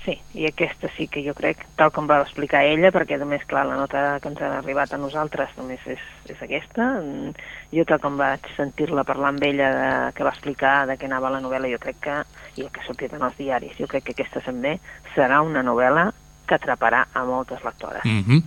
Sí, 0.03 0.17
i 0.35 0.49
aquesta 0.49 0.89
sí 0.97 1.07
que 1.07 1.21
jo 1.23 1.31
crec, 1.37 1.61
tal 1.79 1.93
com 1.95 2.09
va 2.09 2.19
explicar 2.25 2.65
ella, 2.67 2.91
perquè 2.91 3.15
només, 3.21 3.45
clar, 3.47 3.63
la 3.69 3.77
nota 3.79 4.17
que 4.19 4.27
ens 4.27 4.41
ha 4.43 4.57
arribat 4.57 4.91
a 4.91 4.99
nosaltres 4.99 5.53
només 5.55 5.79
és, 5.87 6.01
és 6.27 6.41
aquesta. 6.43 6.89
Mm, 6.99 7.31
Jo, 7.73 7.85
tal 7.89 7.97
com 8.03 8.19
vaig 8.19 8.45
sentir-la 8.53 9.01
parlar 9.07 9.31
amb 9.31 9.43
ella, 9.47 9.69
de, 9.73 9.85
que 10.13 10.25
va 10.25 10.33
explicar 10.35 10.73
de 10.85 10.97
què 10.99 11.07
anava 11.09 11.31
la 11.33 11.39
novel·la, 11.41 11.71
jo 11.71 11.79
crec 11.81 11.97
que, 12.05 12.17
i 12.59 12.65
el 12.65 12.69
que 12.69 12.83
ha 12.83 12.85
sortit 12.85 13.15
en 13.15 13.23
els 13.25 13.37
diaris, 13.39 13.73
jo 13.79 13.87
crec 13.89 14.05
que 14.05 14.13
aquesta 14.13 14.43
també 14.45 14.75
serà 15.15 15.39
una 15.41 15.63
novel·la 15.65 16.11
que 16.45 16.59
atraparà 16.59 17.07
a 17.13 17.23
moltes 17.25 17.63
lectores. 17.65 18.05
Mm 18.05 18.21
-hmm. 18.21 18.43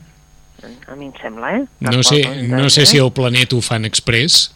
A 0.88 0.94
mi 0.94 1.06
em 1.06 1.12
sembla, 1.20 1.56
eh? 1.56 1.64
No 1.80 2.02
sé, 2.02 2.46
no 2.48 2.70
sé 2.70 2.82
eh? 2.82 2.86
si 2.86 2.98
el 2.98 3.12
Planet 3.12 3.52
ho 3.52 3.60
fan 3.60 3.84
express, 3.84 4.54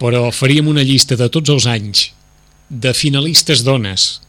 però 0.00 0.26
faríem 0.34 0.66
una 0.68 0.82
llista 0.82 1.16
de 1.16 1.28
tots 1.30 1.50
els 1.54 1.66
anys 1.70 2.10
de 2.68 2.94
finalistes 2.94 3.62
dones 3.64 4.20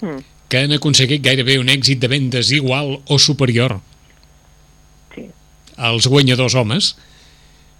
Mm, 0.00 0.22
que 0.48 0.56
han 0.64 0.72
aconseguit 0.72 1.20
gairebé 1.20 1.58
un 1.60 1.68
èxit 1.68 1.98
de 2.00 2.08
vendes 2.08 2.48
igual 2.56 2.94
o 3.04 3.18
superior 3.20 3.74
sí. 5.14 5.26
als 5.76 6.06
guanyadors 6.08 6.54
homes. 6.54 6.96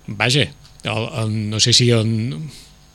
Vaja, 0.06 0.50
el, 0.85 1.09
el, 1.23 1.32
no 1.50 1.61
sé 1.61 1.73
si 1.73 1.90
el, 1.90 2.37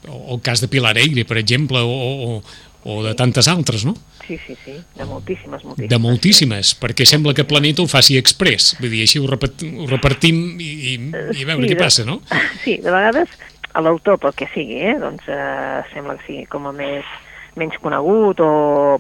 el 0.06 0.42
cas 0.44 0.62
de 0.62 0.68
Pilar 0.68 0.98
Eire, 0.98 1.26
per 1.26 1.38
exemple, 1.42 1.80
o, 1.82 1.90
o, 1.90 2.44
o 2.86 3.04
de 3.04 3.16
tantes 3.16 3.48
altres, 3.48 3.86
no? 3.86 3.96
Sí, 4.28 4.38
sí, 4.46 4.56
sí, 4.66 4.74
de 4.98 5.06
moltíssimes, 5.06 5.64
moltíssimes. 5.64 5.90
De 5.90 5.98
moltíssimes, 6.02 6.76
perquè 6.82 7.06
sembla 7.06 7.34
que 7.38 7.46
Planeta 7.46 7.82
ho 7.84 7.88
faci 7.90 8.18
express. 8.18 8.76
Vull 8.80 8.90
dir, 8.94 9.04
així 9.06 9.22
ho, 9.22 9.28
repet, 9.30 9.66
ho 9.66 9.86
repartim 9.90 10.60
i, 10.62 10.70
i, 10.70 10.96
i 10.98 11.46
a 11.46 11.50
veure 11.50 11.66
Sí, 11.66 11.72
què 11.74 11.78
de- 11.78 11.82
passa, 11.82 12.06
no? 12.06 12.20
Sí, 12.66 12.78
de 12.82 12.94
vegades 12.94 13.30
a 13.76 13.84
l'autor, 13.84 14.20
pel 14.24 14.36
que 14.40 14.48
sigui, 14.54 14.80
eh, 14.88 14.96
doncs 15.02 15.28
eh, 15.28 15.84
sembla 15.92 16.16
que 16.20 16.30
sigui 16.30 16.46
com 16.52 16.70
a 16.70 16.74
més 16.76 17.08
menys 17.56 17.78
conegut 17.80 18.42
o 18.44 18.52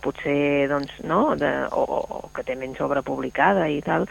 potser 0.03 0.67
doncs, 0.71 0.91
no? 1.03 1.35
de, 1.39 1.51
o, 1.75 1.83
o 1.83 2.29
que 2.35 2.43
té 2.47 2.55
menys 2.59 2.79
obra 2.83 3.03
publicada 3.03 3.67
i 3.71 3.81
tal 3.83 4.07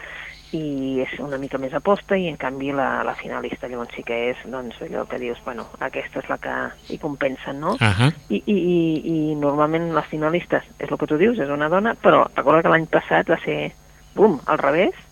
i 0.53 1.01
és 1.03 1.15
una 1.19 1.39
mica 1.41 1.57
més 1.59 1.73
aposta 1.75 2.17
i 2.17 2.27
en 2.29 2.37
canvi 2.39 2.69
la, 2.75 3.03
la 3.03 3.15
finalista 3.17 3.67
llavors 3.67 3.95
sí 3.95 4.05
que 4.05 4.17
és 4.29 4.43
doncs, 4.51 4.77
allò 4.85 5.05
que 5.09 5.19
dius, 5.19 5.41
bueno, 5.45 5.65
aquesta 5.83 6.21
és 6.21 6.29
la 6.31 6.37
que 6.41 6.53
hi 6.93 6.99
compensen, 7.01 7.59
no? 7.63 7.75
Ahà. 7.83 8.11
I, 8.29 8.39
i, 8.39 8.55
i, 8.55 8.77
i 9.11 9.17
normalment 9.41 9.89
les 9.95 10.07
finalistes, 10.11 10.67
és 10.77 10.91
el 10.91 11.01
que 11.01 11.09
tu 11.09 11.19
dius, 11.21 11.41
és 11.41 11.51
una 11.51 11.69
dona, 11.73 11.95
però 12.01 12.23
recorda 12.35 12.63
que 12.63 12.73
l'any 12.75 12.87
passat 12.93 13.33
va 13.33 13.39
ser, 13.43 13.73
bum, 14.15 14.37
al 14.45 14.61
revés, 14.61 15.04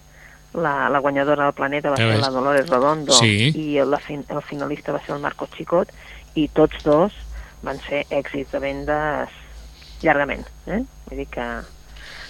la, 0.53 0.89
la 0.89 0.99
guanyadora 0.99 1.45
del 1.45 1.53
planeta 1.53 1.89
va 1.91 1.97
ser 1.97 2.19
la 2.19 2.29
Dolores 2.29 2.69
Redondo 2.69 3.13
Sí. 3.13 3.51
i 3.55 3.79
fin, 4.05 4.23
el 4.29 4.41
finalista 4.41 4.91
va 4.93 4.99
ser 5.05 5.15
el 5.15 5.21
Marco 5.21 5.47
Chicot 5.57 5.89
i 6.35 6.47
tots 6.53 6.83
dos 6.83 7.13
van 7.63 7.79
ser 7.87 8.05
èxits 8.09 8.51
de 8.51 8.59
vendes 8.59 9.29
llargament. 10.03 10.45
Eh? 10.67 10.81
Vull 11.09 11.17
dir 11.23 11.27
que 11.31 11.45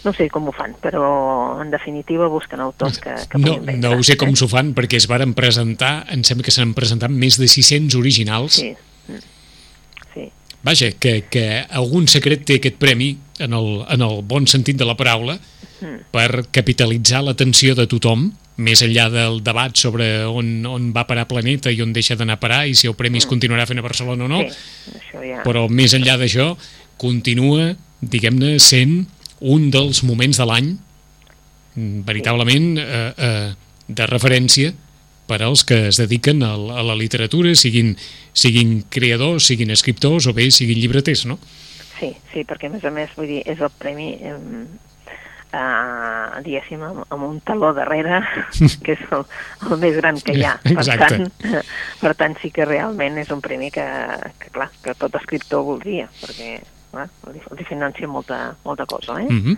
no 0.03 0.11
sé 0.13 0.27
com 0.29 0.47
ho 0.47 0.51
fan, 0.51 0.75
però 0.83 1.61
en 1.63 1.71
definitiva 1.71 2.27
busquen 2.27 2.59
autors 2.59 2.99
que, 2.99 3.13
que 3.29 3.37
No, 3.39 3.53
vendre. 3.59 3.77
no 3.77 3.97
ho 3.97 4.03
sé 4.03 4.17
com 4.19 4.29
eh? 4.29 4.35
s'ho 4.35 4.49
fan, 4.51 4.73
perquè 4.75 4.97
es 4.99 5.07
varen 5.07 5.33
presentar, 5.33 6.05
em 6.11 6.23
sembla 6.27 6.43
que 6.43 6.51
s'han 6.51 6.73
presentat 6.75 7.09
més 7.09 7.37
de 7.39 7.47
600 7.47 7.95
originals. 7.99 8.59
Sí, 8.59 8.73
Mm. 9.07 9.19
sí, 10.13 10.31
Vaja, 10.63 10.91
que, 10.97 11.25
que 11.29 11.65
algun 11.75 12.05
secret 12.07 12.45
té 12.47 12.55
aquest 12.61 12.77
premi, 12.79 13.17
en 13.39 13.53
el, 13.53 13.83
en 13.89 14.01
el 14.01 14.21
bon 14.23 14.45
sentit 14.47 14.77
de 14.77 14.85
la 14.85 14.95
paraula, 14.97 15.39
Mm. 15.83 15.97
per 16.13 16.45
capitalitzar 16.51 17.19
l'atenció 17.25 17.73
de 17.75 17.83
tothom, 17.91 18.29
més 18.55 18.79
enllà 18.85 19.09
del 19.11 19.41
debat 19.43 19.75
sobre 19.75 20.23
on, 20.25 20.63
on 20.65 20.91
va 20.95 21.03
parar 21.09 21.25
Planeta 21.27 21.71
i 21.73 21.81
on 21.83 21.91
deixa 21.91 22.15
d'anar 22.15 22.37
a 22.37 22.39
parar 22.39 22.67
i 22.69 22.75
si 22.77 22.87
el 22.87 22.93
premi 22.95 23.17
es 23.19 23.25
continuarà 23.27 23.65
fent 23.67 23.79
a 23.81 23.83
Barcelona 23.83 24.23
o 24.23 24.27
no, 24.31 24.43
Mm. 24.43 24.53
sí, 25.11 25.17
ja... 25.27 25.41
però 25.43 25.65
més 25.67 25.91
enllà 25.97 26.15
d'això, 26.21 26.53
continua, 26.97 27.73
diguem-ne, 27.99 28.59
sent 28.63 29.07
un 29.41 29.69
dels 29.73 30.03
moments 30.07 30.37
de 30.39 30.45
l'any 30.47 30.69
mm, 31.75 32.03
veritablement 32.07 32.77
eh, 32.79 33.13
eh, 33.17 33.53
de 33.87 34.05
referència 34.07 34.71
per 35.27 35.41
als 35.41 35.63
que 35.67 35.87
es 35.89 35.97
dediquen 35.99 36.43
a, 36.43 36.53
la- 36.57 36.79
a 36.79 36.83
la 36.83 36.95
literatura, 36.95 37.53
siguin, 37.55 37.95
siguin 38.33 38.83
creadors, 38.89 39.47
siguin 39.51 39.71
escriptors 39.71 40.27
o 40.27 40.33
bé 40.33 40.49
siguin 40.51 40.79
llibreters, 40.79 41.25
no? 41.25 41.39
Sí, 41.41 41.62
sí, 41.99 42.43
perquè 42.47 42.69
a 42.69 42.73
més 42.73 42.83
a 42.85 42.91
més, 42.93 43.13
vull 43.17 43.29
dir, 43.29 43.41
és 43.49 43.61
el 43.61 43.71
premi, 43.79 44.09
eh, 44.21 44.35
eh, 45.53 46.41
diguéssim, 46.45 46.81
amb, 46.83 47.03
amb 47.13 47.27
un 47.27 47.39
taló 47.45 47.73
darrere, 47.77 48.21
que 48.85 48.95
és 48.97 49.05
el, 49.15 49.25
el 49.69 49.77
més 49.81 49.97
gran 49.99 50.19
que 50.19 50.37
hi 50.37 50.45
ha. 50.47 50.57
Per 50.63 50.85
tant, 50.99 51.29
per 52.01 52.13
tant, 52.19 52.37
sí 52.41 52.51
que 52.53 52.67
realment 52.69 53.19
és 53.21 53.31
un 53.33 53.41
premi 53.43 53.71
que, 53.73 53.85
que 54.41 54.53
clar, 54.55 54.71
que 54.83 54.95
tot 54.99 55.15
escriptor 55.21 55.65
voldria, 55.69 56.09
perquè 56.21 56.57
clar, 56.91 57.07
li, 57.33 57.41
li 57.59 57.69
financia 57.69 58.09
molta, 58.09 58.43
molta 58.65 58.85
cosa, 58.85 59.19
eh? 59.21 59.29
Mm 59.29 59.41
-hmm. 59.41 59.57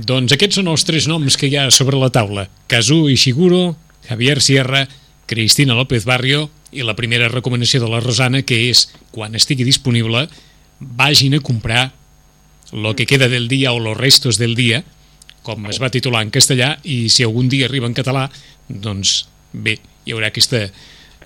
Doncs 0.00 0.32
aquests 0.32 0.56
són 0.56 0.68
els 0.72 0.84
tres 0.84 1.06
noms 1.08 1.36
que 1.36 1.46
hi 1.46 1.56
ha 1.56 1.70
sobre 1.70 1.98
la 2.00 2.08
taula. 2.08 2.48
Kazu 2.66 3.08
Ishiguro, 3.08 3.76
Javier 4.08 4.40
Sierra, 4.40 4.86
Cristina 5.26 5.74
López 5.74 6.04
Barrio 6.04 6.48
i 6.72 6.82
la 6.82 6.96
primera 6.96 7.28
recomanació 7.28 7.80
de 7.82 7.88
la 7.90 8.00
Rosana, 8.00 8.42
que 8.42 8.70
és, 8.70 8.88
quan 9.12 9.34
estigui 9.34 9.64
disponible, 9.64 10.28
vagin 10.80 11.34
a 11.34 11.40
comprar 11.40 11.92
Lo 12.72 12.94
que 12.94 13.06
queda 13.06 13.28
del 13.28 13.48
dia 13.48 13.72
o 13.72 13.80
Los 13.80 13.96
restos 13.96 14.38
del 14.38 14.54
dia, 14.54 14.84
com 15.42 15.66
es 15.66 15.80
va 15.82 15.90
titular 15.90 16.20
en 16.22 16.30
castellà, 16.30 16.76
i 16.86 17.08
si 17.10 17.24
algun 17.26 17.48
dia 17.50 17.66
arriba 17.66 17.88
en 17.90 17.96
català, 17.96 18.28
doncs 18.68 19.24
bé, 19.50 19.74
hi 20.06 20.14
haurà 20.14 20.28
aquesta, 20.30 20.60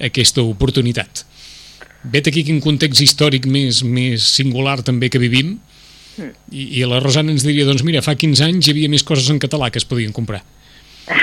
aquesta 0.00 0.40
oportunitat. 0.40 1.26
Vet 2.08 2.30
aquí 2.30 2.46
quin 2.48 2.62
context 2.64 3.04
històric 3.04 3.44
més, 3.44 3.82
més 3.84 4.24
singular 4.24 4.78
també 4.86 5.10
que 5.12 5.20
vivim, 5.20 5.58
i, 6.48 6.80
i 6.80 6.84
la 6.88 7.02
Rosana 7.04 7.34
ens 7.34 7.44
diria, 7.44 7.66
doncs 7.68 7.84
mira, 7.84 8.00
fa 8.00 8.14
15 8.16 8.44
anys 8.48 8.68
hi 8.68 8.72
havia 8.72 8.88
més 8.88 9.04
coses 9.04 9.28
en 9.28 9.40
català 9.42 9.68
que 9.68 9.82
es 9.82 9.88
podien 9.88 10.16
comprar. 10.16 10.40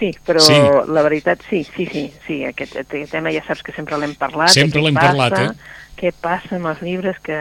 Sí, 0.00 0.14
però 0.24 0.40
Sí. 0.40 0.54
la 0.88 1.02
veritat 1.04 1.42
sí, 1.50 1.58
sí, 1.76 1.84
sí, 1.84 2.06
sí, 2.24 2.38
aquest, 2.48 2.72
aquest 2.86 3.10
tema 3.12 3.28
ja 3.34 3.42
saps 3.44 3.60
que 3.60 3.74
sempre 3.76 3.98
l'hem 4.00 4.14
parlat. 4.16 4.48
Sempre 4.48 4.80
l'hem 4.80 4.96
parlat, 4.96 5.34
eh? 5.36 5.50
Què 6.00 6.14
passa 6.16 6.56
amb 6.56 6.70
els 6.70 6.80
llibres 6.80 7.18
que 7.20 7.36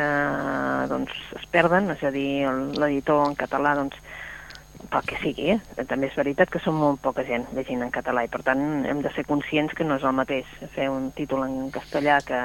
doncs, 0.91 1.13
es 1.37 1.45
perden, 1.53 1.89
és 1.93 2.01
a 2.03 2.11
dir, 2.11 2.43
l'editor 2.75 3.21
en 3.29 3.37
català, 3.39 3.75
doncs, 3.79 3.95
pel 4.91 5.03
que 5.07 5.17
sigui, 5.21 5.53
eh? 5.53 5.85
també 5.89 6.07
és 6.07 6.15
veritat 6.15 6.51
que 6.51 6.59
som 6.63 6.75
molt 6.79 7.01
poca 7.03 7.23
gent 7.27 7.45
llegint 7.55 7.81
en 7.83 7.91
català 7.91 8.23
i 8.23 8.29
per 8.31 8.41
tant 8.47 8.61
hem 8.87 9.01
de 9.03 9.11
ser 9.15 9.25
conscients 9.27 9.73
que 9.75 9.83
no 9.83 9.97
és 9.99 10.05
el 10.07 10.15
mateix 10.15 10.47
fer 10.75 10.87
un 10.91 11.09
títol 11.17 11.43
en 11.43 11.69
castellà 11.75 12.21
que, 12.25 12.39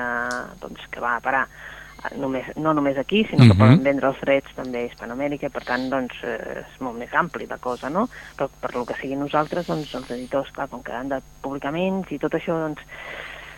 doncs, 0.63 0.87
que 0.91 1.03
va 1.05 1.15
a 1.17 1.23
parar 1.23 1.45
eh, 1.47 2.17
només, 2.19 2.49
no 2.57 2.75
només 2.75 2.99
aquí, 2.99 3.25
sinó 3.31 3.45
que 3.47 3.55
Mhm. 3.55 3.61
poden 3.63 3.85
vendre 3.85 4.09
els 4.09 4.21
drets 4.21 4.55
també 4.55 4.83
a 4.83 4.89
Hispanoamèrica, 4.91 5.51
per 5.51 5.65
tant, 5.65 5.89
doncs, 5.91 6.15
eh, 6.25 6.65
és 6.65 6.81
molt 6.81 6.99
més 6.99 7.15
ampli 7.15 7.47
la 7.47 7.59
cosa, 7.59 7.89
no? 7.91 8.09
Però 8.37 8.51
per 8.61 8.75
lo 8.75 8.85
que 8.85 8.99
sigui 9.01 9.17
nosaltres, 9.17 9.67
doncs, 9.67 9.95
els 9.95 10.11
editors, 10.11 10.51
clar, 10.51 10.69
com 10.69 10.83
que 10.83 10.93
han 10.93 11.09
de 11.09 11.23
publicar 11.41 11.73
menys 11.73 12.11
i 12.11 12.19
tot 12.19 12.35
això, 12.35 12.59
doncs, 12.67 12.83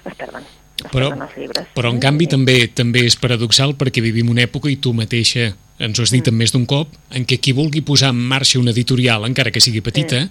es 0.04 0.14
perden. 0.14 0.44
Però, 0.92 1.08
els 1.08 1.36
llibres. 1.40 1.68
però 1.72 1.88
en 1.88 2.00
canvi 2.02 2.26
també 2.28 2.56
també 2.68 3.06
és 3.08 3.16
paradoxal 3.16 3.72
perquè 3.80 4.02
vivim 4.04 4.28
una 4.28 4.44
època 4.44 4.68
i 4.68 4.76
tu 4.76 4.92
mateixa 4.92 5.54
ens 5.80 5.98
ho 5.98 6.04
has 6.04 6.12
dit 6.12 6.28
en 6.28 6.36
més 6.36 6.52
d'un 6.52 6.66
cop 6.68 6.92
en 7.16 7.24
què 7.24 7.38
qui 7.40 7.54
vulgui 7.56 7.80
posar 7.80 8.10
en 8.12 8.20
marxa 8.32 8.60
una 8.60 8.74
editorial 8.76 9.24
encara 9.24 9.50
que 9.50 9.62
sigui 9.64 9.80
petita 9.80 10.26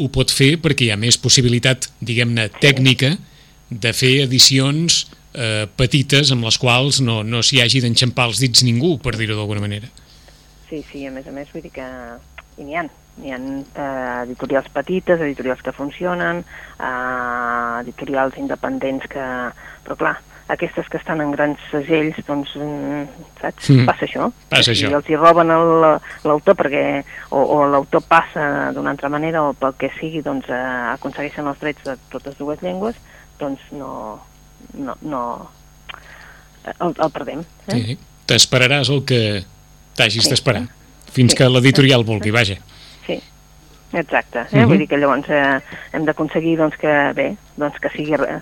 ho 0.00 0.08
pot 0.08 0.32
fer 0.32 0.54
perquè 0.62 0.88
hi 0.88 0.94
ha 0.94 0.96
més 1.00 1.20
possibilitat 1.20 1.90
diguem-ne 2.00 2.48
tècnica 2.64 3.12
de 3.68 3.92
fer 3.92 4.14
edicions 4.24 5.04
eh, 5.36 5.68
petites 5.76 6.32
amb 6.32 6.48
les 6.48 6.56
quals 6.58 7.02
no, 7.04 7.20
no 7.22 7.44
s'hi 7.44 7.60
hagi 7.60 7.84
d'enxampar 7.84 8.30
els 8.32 8.40
dits 8.40 8.64
ningú 8.64 8.96
per 9.04 9.18
dir-ho 9.20 9.36
d'alguna 9.36 9.66
manera 9.68 9.92
Sí, 10.68 10.82
sí, 10.90 11.06
a 11.06 11.10
més 11.14 11.26
a 11.28 11.32
més, 11.32 11.50
vull 11.52 11.62
dir 11.62 11.70
que 11.74 11.84
n'hi 12.58 12.74
ha. 12.74 12.86
N'hi 13.22 13.30
ha 13.30 13.36
eh, 13.38 14.22
editorials 14.24 14.66
petites, 14.74 15.20
editorials 15.22 15.60
que 15.62 15.74
funcionen, 15.76 16.42
eh, 16.80 17.80
editorials 17.84 18.40
independents 18.42 19.06
que... 19.12 19.28
Però 19.84 19.96
clar, 20.00 20.14
aquestes 20.48 20.88
que 20.88 20.96
estan 20.98 21.20
en 21.20 21.30
grans 21.32 21.58
segells, 21.70 22.16
doncs, 22.26 22.54
mm, 22.56 23.04
saps? 23.40 23.70
Mm. 23.70 23.86
Passa 23.88 24.04
això. 24.06 24.30
Passa 24.48 24.72
I 24.72 24.74
això. 24.74 24.90
els 24.96 25.08
hi 25.08 25.16
roben 25.16 25.50
el- 25.50 25.98
l'autor 26.24 26.54
perquè... 26.56 27.04
O, 27.30 27.40
o 27.42 27.66
l'autor 27.68 28.02
passa 28.08 28.70
d'una 28.72 28.90
altra 28.94 29.08
manera 29.08 29.42
o 29.44 29.52
pel 29.54 29.74
que 29.78 29.90
sigui, 30.00 30.22
doncs, 30.22 30.48
eh, 30.48 30.62
aconsegueixen 30.94 31.46
els 31.46 31.58
drets 31.60 31.84
de 31.84 31.96
totes 32.10 32.36
dues 32.38 32.60
llengües, 32.62 32.96
doncs 33.38 33.60
no... 33.72 34.20
no, 34.74 34.96
no 35.02 35.22
el, 36.64 36.94
el 36.96 37.10
perdem. 37.12 37.42
Eh? 37.68 37.74
sí. 37.76 37.98
t'esperaràs 38.26 38.88
el 38.88 39.02
que 39.04 39.44
t'hagis 39.98 40.24
Sí. 40.24 40.30
d'esperar 40.32 40.62
fins 41.12 41.32
Sí. 41.32 41.36
que 41.36 41.48
l'editorial 41.48 42.04
vulgui, 42.04 42.30
vaja 42.32 42.56
Sí, 43.06 43.18
exacte. 44.00 44.46
Eh? 44.50 44.60
Mhm. 44.60 44.68
Vull 44.68 44.82
dir 44.82 44.88
que 44.88 44.98
llavors 44.98 45.30
eh, 45.30 45.60
hem 45.92 46.04
d'aconseguir 46.04 46.56
doncs, 46.58 46.76
que, 46.80 46.92
bé, 47.16 47.30
doncs, 47.56 47.78
que 47.80 47.90
sigui 47.94 48.14
eh, 48.14 48.40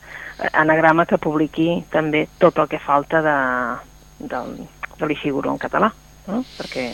anagrama 0.52 1.06
que 1.06 1.18
publiqui 1.18 1.84
també 1.92 2.26
tot 2.38 2.58
el 2.58 2.68
que 2.68 2.80
falta 2.82 3.22
de, 3.22 3.38
del, 4.18 4.56
de 4.98 5.06
l'Ishiguro 5.06 5.52
en 5.52 5.58
català, 5.62 5.92
no? 6.26 6.44
perquè 6.58 6.90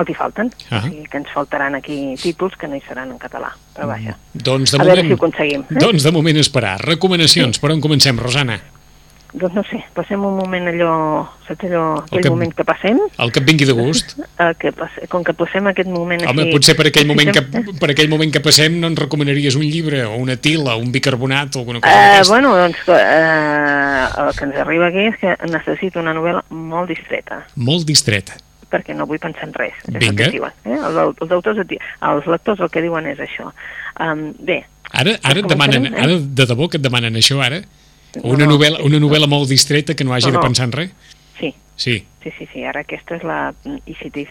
el 0.00 0.06
que 0.06 0.14
falten. 0.14 0.50
Ah. 0.70 0.80
O 0.80 0.88
sigui, 0.88 1.04
que 1.10 1.20
ens 1.20 1.30
faltaran 1.34 1.74
aquí 1.76 2.16
títols 2.20 2.56
que 2.56 2.68
no 2.70 2.78
hi 2.78 2.82
seran 2.86 3.12
en 3.12 3.18
català. 3.20 3.52
Però 3.76 3.88
vaja, 3.90 4.16
doncs 4.32 4.74
de 4.74 4.80
a 4.80 4.84
veure 4.84 5.02
moment, 5.02 5.08
si 5.08 5.16
ho 5.16 5.20
aconseguim. 5.20 5.64
Eh? 5.68 5.80
Doncs 5.80 6.06
de 6.06 6.12
moment 6.14 6.40
esperar. 6.40 6.76
Recomanacions, 6.86 7.60
per 7.60 7.74
on 7.74 7.82
comencem, 7.84 8.18
Rosana? 8.18 8.60
Doncs 9.32 9.54
no 9.54 9.62
sé, 9.64 9.78
passem 9.94 10.18
un 10.24 10.34
moment 10.36 10.66
allò, 10.68 11.28
saps 11.46 11.64
allò, 11.68 11.98
aquell 12.02 12.22
que- 12.22 12.30
moment 12.30 12.52
que 12.54 12.64
passem, 12.64 12.98
El 13.18 13.30
que 13.30 13.38
et 13.38 13.46
vingui 13.46 13.64
de 13.64 13.72
gust. 13.72 14.18
eh, 14.38 14.54
que 14.58 14.72
passe, 14.72 15.06
com 15.08 15.22
que 15.22 15.32
passem 15.34 15.66
aquest 15.68 15.88
moment 15.88 16.22
Home, 16.26 16.42
així... 16.42 16.52
potser 16.52 16.74
per 16.76 16.86
aquell, 16.88 17.06
moment 17.06 17.30
que, 17.32 17.42
per 17.78 17.90
aquell 17.90 18.08
moment 18.08 18.32
que 18.32 18.40
passem 18.40 18.80
no 18.80 18.88
ens 18.90 18.98
recomanaries 18.98 19.54
un 19.56 19.62
llibre 19.62 20.04
o 20.04 20.16
una 20.16 20.36
tila 20.36 20.74
o 20.74 20.78
un 20.80 20.90
bicarbonat 20.92 21.54
o 21.56 21.60
alguna 21.60 21.80
cosa 21.80 21.92
Eh, 21.94 22.06
d'aquesta. 22.10 22.32
bueno, 22.32 22.56
doncs 22.56 22.76
eh, 22.88 24.06
el 24.18 24.34
que 24.36 24.44
ens 24.44 24.56
arriba 24.56 24.86
aquí 24.88 25.06
és 25.10 25.16
que 25.18 25.36
necessito 25.50 26.00
una 26.00 26.14
novel·la 26.14 26.42
molt 26.50 26.88
distreta, 26.88 27.44
Molt 27.56 27.86
distreta. 27.86 28.34
perquè 28.70 28.94
no 28.94 29.06
vull 29.06 29.18
pensar 29.18 29.44
en 29.48 29.54
res. 29.54 29.74
És 29.88 29.94
el 29.94 29.98
Vinga. 29.98 30.16
que 30.16 30.24
et 30.28 30.32
diuen, 30.32 30.52
eh? 30.64 30.76
els, 30.78 30.96
els, 30.96 31.30
autors, 31.32 31.58
els 31.58 32.26
lectors 32.26 32.60
el 32.60 32.70
que 32.70 32.82
diuen 32.82 33.06
és 33.06 33.18
això. 33.18 33.50
Um, 34.00 34.32
bé, 34.38 34.64
Ara, 34.92 35.12
ara 35.22 35.38
et 35.38 35.46
demanen, 35.46 35.86
eh? 35.86 35.92
ara 36.02 36.16
de 36.18 36.46
debò 36.46 36.68
que 36.68 36.76
et 36.78 36.82
demanen 36.82 37.14
això 37.14 37.38
ara? 37.42 37.60
Una, 38.22 38.44
No, 38.44 38.46
no, 38.46 38.52
novel·la, 38.56 38.80
una 38.84 38.98
no. 38.98 39.06
novel·la 39.06 39.26
molt 39.30 39.48
distreta 39.48 39.94
que 39.94 40.04
no 40.04 40.12
hagi 40.14 40.26
No, 40.30 40.38
de 40.38 40.46
pensar 40.46 40.66
en 40.66 40.72
res? 40.72 40.90
sí, 41.38 41.54
Sí. 41.76 42.06
Sí, 42.22 42.30
sí, 42.36 42.46
sí, 42.52 42.62
ara 42.68 42.80
aquesta 42.84 43.16
és 43.16 43.22
la... 43.24 43.54
I 43.86 43.94
si, 43.96 44.10
t'hi- 44.12 44.28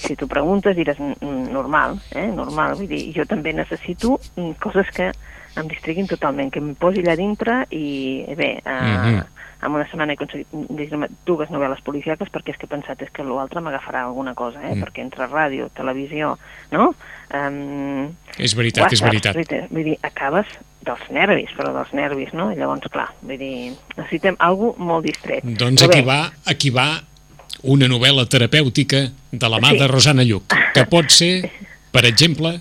si 0.00 0.14
t'ho 0.16 0.24
preguntes 0.26 0.74
diràs 0.74 0.96
"Mm, 0.98 1.50
normal, 1.52 1.98
eh? 2.14 2.30
Normal, 2.32 2.76
vull 2.78 2.88
dir, 2.88 3.12
jo 3.12 3.26
també 3.28 3.52
necessito 3.52 4.18
mm, 4.36 4.52
coses 4.62 4.88
que 4.96 5.10
em 5.56 5.68
distriguin 5.68 6.06
totalment, 6.08 6.48
que 6.50 6.58
em 6.62 6.74
posi 6.74 7.00
allà 7.04 7.14
dintre 7.16 7.66
i 7.70 8.24
bé, 8.36 8.62
eh, 8.64 8.72
Mhm. 8.72 9.20
En 9.66 9.74
una 9.74 9.86
setmana 9.90 10.14
he 10.14 10.16
aconseguit 10.18 10.52
llegir 10.70 10.98
dues 11.26 11.50
novel·les 11.50 11.82
policíaques 11.86 12.30
perquè 12.32 12.54
és 12.54 12.60
que 12.60 12.68
he 12.68 12.70
pensat 12.70 13.02
és 13.02 13.10
que 13.12 13.24
l'altre 13.26 13.60
m'agafarà 13.64 14.04
alguna 14.06 14.34
cosa, 14.38 14.62
eh? 14.62 14.74
Mm. 14.74 14.84
Perquè 14.86 15.02
entre 15.04 15.26
ràdio, 15.26 15.68
televisió, 15.76 16.36
no? 16.72 16.92
Um, 17.34 18.14
És 18.38 18.54
veritat, 18.54 18.92
és 18.94 19.02
veritat. 19.02 19.36
Vull 19.72 19.90
dir, 19.90 19.96
acabes 20.06 20.46
dels 20.86 21.02
nervis, 21.10 21.50
però 21.58 21.72
dels 21.74 21.92
nervis, 21.96 22.32
no? 22.36 22.52
I 22.54 22.60
llavors, 22.60 22.86
clar, 22.92 23.08
vull 23.26 23.40
dir, 23.40 23.74
necessitem 23.96 24.38
alguna 24.38 24.86
molt 24.92 25.08
distret. 25.08 25.42
Doncs 25.44 25.82
Però 25.82 25.90
aquí 25.90 26.02
bé, 26.02 26.06
va, 26.06 26.20
aquí 26.46 26.70
va 26.70 26.86
una 27.66 27.88
novel·la 27.90 28.26
terapèutica 28.30 29.08
de 29.32 29.48
la 29.50 29.58
mà 29.58 29.72
Sí. 29.74 29.78
de 29.82 29.88
Rosana 29.90 30.22
Lluc, 30.22 30.54
que 30.74 30.86
pot 30.86 31.10
ser, 31.10 31.50
per 31.90 32.04
exemple, 32.06 32.60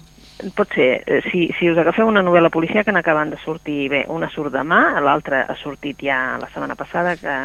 Pot 0.54 0.70
ser, 0.76 1.04
eh, 1.08 1.22
si, 1.32 1.48
si 1.58 1.70
us 1.72 1.80
agafeu 1.82 2.06
una 2.06 2.22
novel·la 2.22 2.52
policia 2.54 2.84
que 2.86 2.94
n'acaben 2.94 3.32
de 3.32 3.40
sortir, 3.42 3.88
bé, 3.90 4.04
una 4.14 4.28
surt 4.30 4.54
demà, 4.54 5.00
l'altra 5.02 5.42
ha 5.50 5.56
sortit 5.58 6.04
ja 6.06 6.38
la 6.38 6.50
setmana 6.52 6.76
passada, 6.78 7.16
que 7.18 7.38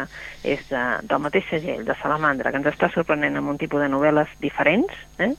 és 0.45 0.61
de, 0.69 0.83
del 1.09 1.23
mateix 1.23 1.47
segell, 1.49 1.81
de 1.87 1.95
Salamandra, 2.01 2.51
que 2.51 2.61
ens 2.61 2.69
està 2.69 2.91
sorprenent 2.93 3.39
amb 3.39 3.49
un 3.49 3.57
tipus 3.57 3.81
de 3.81 3.89
novel·les 3.89 4.29
diferents, 4.43 4.93
eh? 5.17 5.31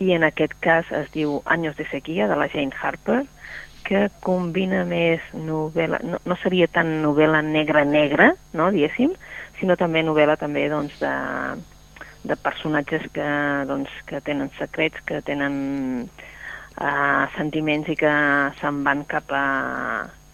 i 0.00 0.12
en 0.16 0.26
aquest 0.28 0.58
cas 0.60 0.88
es 0.96 1.08
diu 1.14 1.40
Años 1.46 1.76
de 1.76 1.86
sequía, 1.88 2.28
de 2.28 2.36
la 2.36 2.48
Jane 2.52 2.76
Harper, 2.76 3.22
que 3.84 4.08
combina 4.20 4.84
més 4.84 5.24
novel·la, 5.32 6.02
no, 6.04 6.20
no 6.24 6.36
seria 6.42 6.68
tan 6.68 6.98
novel·la 7.04 7.40
negra-negra, 7.46 8.34
no, 8.52 8.68
diguéssim, 8.74 9.14
sinó 9.60 9.76
també 9.80 10.02
novel·la 10.04 10.36
també, 10.40 10.68
doncs, 10.72 11.00
de, 11.00 11.14
de 12.28 12.36
personatges 12.36 13.06
que, 13.14 13.28
doncs, 13.68 13.92
que 14.08 14.20
tenen 14.24 14.52
secrets, 14.58 15.00
que 15.08 15.22
tenen 15.24 16.10
uh, 16.76 17.26
sentiments 17.36 17.88
i 17.90 17.96
que 17.98 18.12
se'n 18.60 18.82
van 18.86 19.04
cap 19.10 19.32
a, 19.34 19.46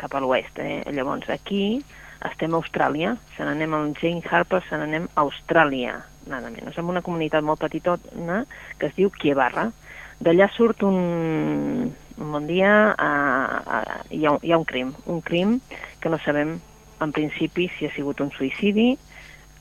cap 0.01 0.15
a 0.15 0.23
l'oest. 0.23 0.61
Eh? 0.61 0.83
Llavors, 0.93 1.29
aquí 1.33 1.81
estem 2.27 2.55
a 2.55 2.61
Austràlia, 2.61 3.15
se 3.37 3.45
n'anem 3.47 3.75
al 3.77 3.93
Jane 4.01 4.25
Harper, 4.25 4.63
se 4.69 4.79
n'anem 4.79 5.09
a 5.15 5.25
Austràlia, 5.25 5.99
nada 6.31 6.51
menys, 6.51 6.79
amb 6.79 6.91
una 6.91 7.05
comunitat 7.07 7.45
molt 7.45 7.61
petitona 7.63 8.43
que 8.81 8.91
es 8.91 8.97
diu 8.97 9.13
Kievarra. 9.15 9.69
D'allà 10.17 10.49
surt 10.55 10.81
un, 10.87 11.93
un 11.93 12.33
bon 12.33 12.47
dia, 12.49 12.73
uh, 12.97 13.59
uh, 13.61 13.99
hi, 14.11 14.25
ha, 14.25 14.33
hi 14.41 14.53
ha 14.53 14.59
un 14.59 14.65
crim, 14.65 14.95
un 15.13 15.21
crim 15.21 15.59
que 16.01 16.13
no 16.13 16.19
sabem 16.25 16.57
en 17.05 17.13
principi 17.13 17.69
si 17.77 17.87
ha 17.87 17.93
sigut 17.93 18.23
un 18.25 18.33
suïcidi, 18.33 18.95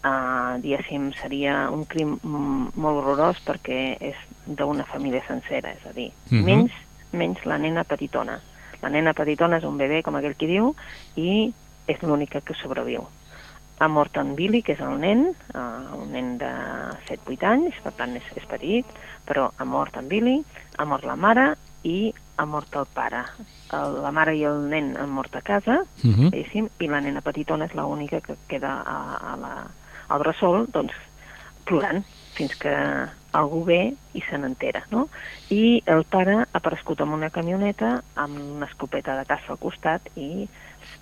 uh, 0.05 0.61
diguéssim, 0.61 1.09
seria 1.19 1.69
un 1.73 1.85
crim 1.89 2.15
molt 2.23 3.01
horrorós 3.01 3.41
perquè 3.45 3.97
és 3.99 4.15
d'una 4.45 4.85
família 4.85 5.23
sencera, 5.27 5.73
és 5.73 5.85
a 5.89 5.93
dir, 5.93 6.11
Mhm. 6.29 6.43
menys, 6.45 6.71
menys 7.11 7.45
la 7.45 7.57
nena 7.57 7.83
petitona. 7.83 8.39
La 8.81 8.89
nena 8.89 9.13
petitona 9.13 9.57
és 9.57 9.63
un 9.63 9.77
bebè, 9.77 10.03
com 10.03 10.15
aquell 10.15 10.35
qui 10.35 10.47
diu, 10.47 10.75
i 11.15 11.53
és 11.87 12.01
l'única 12.03 12.41
que 12.41 12.53
sobreviu. 12.53 13.07
Ha 13.79 13.87
mort 13.87 14.15
en 14.17 14.35
Billy, 14.35 14.61
que 14.63 14.73
és 14.73 14.79
el 14.79 14.99
nen, 14.99 15.35
uh, 15.53 15.97
un 15.97 16.11
nen 16.11 16.37
de 16.37 16.51
7-8 17.07 17.43
anys, 17.43 17.75
per 17.83 17.91
tant 17.93 18.15
és, 18.15 18.23
és 18.35 18.45
petit, 18.45 18.85
però 19.25 19.51
ha 19.57 19.65
mort 19.65 19.97
en 19.97 20.07
Billy, 20.07 20.43
ha 20.77 20.85
mort 20.85 21.03
la 21.03 21.15
mare 21.15 21.55
i 21.83 22.13
ha 22.37 22.45
mort 22.45 22.73
el 22.75 22.85
pare. 22.93 23.23
El, 23.73 24.01
la 24.01 24.11
mare 24.11 24.35
i 24.35 24.43
el 24.43 24.69
nen 24.69 24.95
han 24.97 25.09
mort 25.09 25.35
a 25.35 25.41
casa, 25.41 25.81
uh 25.81 26.03
-huh. 26.03 26.29
diguéssim, 26.29 26.69
i 26.79 26.87
la 26.87 27.01
nena 27.01 27.21
petitona 27.21 27.65
és 27.65 27.73
l'única 27.73 28.21
que 28.21 28.35
queda 28.47 28.81
a, 28.85 29.33
a 29.33 29.35
la, 29.37 29.67
al 30.07 30.21
bressol, 30.23 30.65
doncs, 30.73 30.95
plorant, 31.65 32.03
fins 32.35 32.55
que 32.59 32.73
algú 33.35 33.63
ve 33.67 33.79
i 34.15 34.21
se 34.29 34.37
n'entera, 34.39 34.83
no? 34.91 35.07
I 35.51 35.81
el 35.91 36.05
pare 36.07 36.37
ha 36.43 36.47
aparegut 36.59 37.01
amb 37.03 37.17
una 37.17 37.31
camioneta 37.33 37.97
amb 38.15 38.39
una 38.39 38.69
escopeta 38.69 39.17
de 39.19 39.25
caça 39.27 39.53
al 39.53 39.61
costat 39.61 40.07
i 40.15 40.47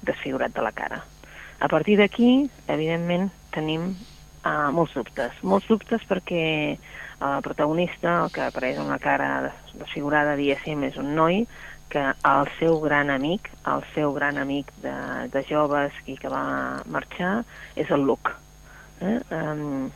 desfigurat 0.02 0.54
de 0.56 0.66
la 0.66 0.74
cara. 0.74 1.04
A 1.63 1.70
partir 1.70 1.98
d'aquí, 2.00 2.50
evidentment, 2.68 3.30
tenim 3.54 3.94
uh, 4.44 4.72
molts 4.76 4.96
dubtes. 4.98 5.38
Molts 5.44 5.70
dubtes 5.70 6.04
perquè 6.10 6.44
el 7.24 7.44
protagonista, 7.46 8.24
el 8.26 8.34
que 8.36 8.48
apareix 8.48 8.82
amb 8.82 8.92
la 8.92 9.00
cara 9.00 9.30
desfigurada, 9.78 10.36
diguéssim, 10.39 10.84
és 10.89 10.98
un 11.00 11.13
noi 11.16 11.44
que 11.94 12.04
el 12.26 12.50
seu 12.58 12.80
gran 12.82 13.13
amic, 13.13 13.52
el 13.70 13.84
seu 13.94 14.12
gran 14.18 14.39
amic 14.42 14.72
de, 14.84 14.96
de 15.32 15.44
joves 15.48 15.94
i 16.10 16.18
que 16.20 16.32
va 16.32 16.82
marxar, 16.89 17.44
és 17.80 17.92
el 17.94 18.04
Luke. 18.10 18.34
Eh? 19.02 19.20
Um, 19.32 19.90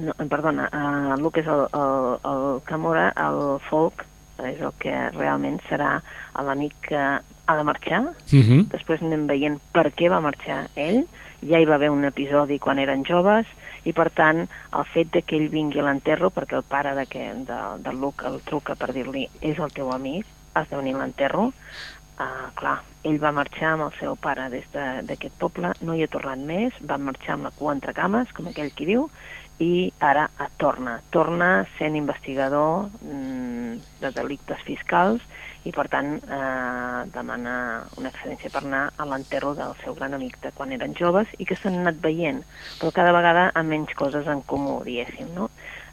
no, 0.00 0.14
perdona, 0.30 0.68
uh, 0.72 1.20
Luke 1.20 1.40
és 1.40 1.48
el, 1.50 1.66
el, 1.76 2.18
el 2.30 2.60
que 2.66 2.76
mora, 2.80 3.10
el 3.20 3.60
Folk 3.68 4.06
és 4.42 4.60
el 4.60 4.72
que 4.82 4.94
realment 5.14 5.60
serà 5.68 5.98
l'amic 6.42 6.74
que 6.88 7.02
ha 7.46 7.56
de 7.56 7.64
marxar. 7.64 8.00
Uh 8.32 8.40
-huh. 8.40 8.68
Després 8.68 9.02
anem 9.02 9.26
veient 9.26 9.60
per 9.72 9.92
què 9.92 10.10
va 10.10 10.20
marxar 10.20 10.68
ell. 10.74 11.04
Ja 11.44 11.60
hi 11.60 11.66
va 11.66 11.74
haver 11.74 11.90
un 11.90 12.04
episodi 12.04 12.58
quan 12.58 12.78
eren 12.78 13.04
joves 13.04 13.46
i, 13.84 13.92
per 13.92 14.10
tant, 14.10 14.48
el 14.72 14.84
fet 14.84 15.12
de 15.12 15.22
que 15.22 15.36
ell 15.36 15.50
vingui 15.52 15.80
a 15.80 15.84
l'enterro, 15.84 16.30
perquè 16.30 16.56
el 16.56 16.62
pare 16.62 16.94
de, 16.94 17.06
que, 17.06 17.34
de, 17.34 17.58
de 17.78 17.92
Luke 17.92 18.26
el 18.26 18.40
truca 18.40 18.74
per 18.74 18.92
dir-li 18.92 19.28
és 19.40 19.58
el 19.58 19.70
teu 19.70 19.92
amic, 19.92 20.26
has 20.54 20.68
de 20.70 20.76
venir 20.76 20.94
a 20.94 20.98
l'enterro, 20.98 21.52
uh, 22.18 22.50
clar, 22.58 22.78
ell 23.04 23.20
va 23.22 23.34
marxar 23.36 23.74
amb 23.74 23.86
el 23.88 23.94
seu 23.98 24.16
pare 24.16 24.48
des 24.52 24.66
d'aquest 24.74 25.38
poble, 25.40 25.74
no 25.82 25.94
hi 25.94 26.04
ha 26.04 26.12
tornat 26.12 26.40
més, 26.40 26.76
va 26.90 26.98
marxar 26.98 27.36
amb 27.36 27.48
la 27.48 27.54
cua 27.58 27.74
entre 27.76 27.94
cames, 27.96 28.32
com 28.36 28.48
aquell 28.50 28.72
qui 28.76 28.88
diu, 28.88 29.08
i 29.62 29.92
ara 30.02 30.28
torna. 30.58 30.98
Torna 31.14 31.66
sent 31.78 31.94
investigador 31.96 32.88
mm, 33.02 33.76
de 34.00 34.10
delictes 34.16 34.62
fiscals 34.66 35.22
i, 35.64 35.72
per 35.72 35.86
tant, 35.88 36.16
eh, 36.18 37.04
demana 37.14 37.54
una 37.96 38.10
excedència 38.10 38.50
per 38.52 38.64
anar 38.64 38.82
a 38.98 39.06
l'enterro 39.08 39.54
del 39.56 39.72
seu 39.84 39.94
gran 39.96 40.16
amic 40.16 40.36
de 40.42 40.50
quan 40.56 40.74
eren 40.76 40.96
joves 40.98 41.30
i 41.38 41.46
que 41.48 41.56
s'han 41.56 41.78
anat 41.80 42.02
veient, 42.02 42.42
però 42.80 42.92
cada 42.92 43.14
vegada 43.16 43.46
amb 43.54 43.72
menys 43.72 43.94
coses 43.96 44.28
en 44.28 44.42
comú, 44.50 44.82
diguéssim, 44.84 45.30
no? 45.38 45.48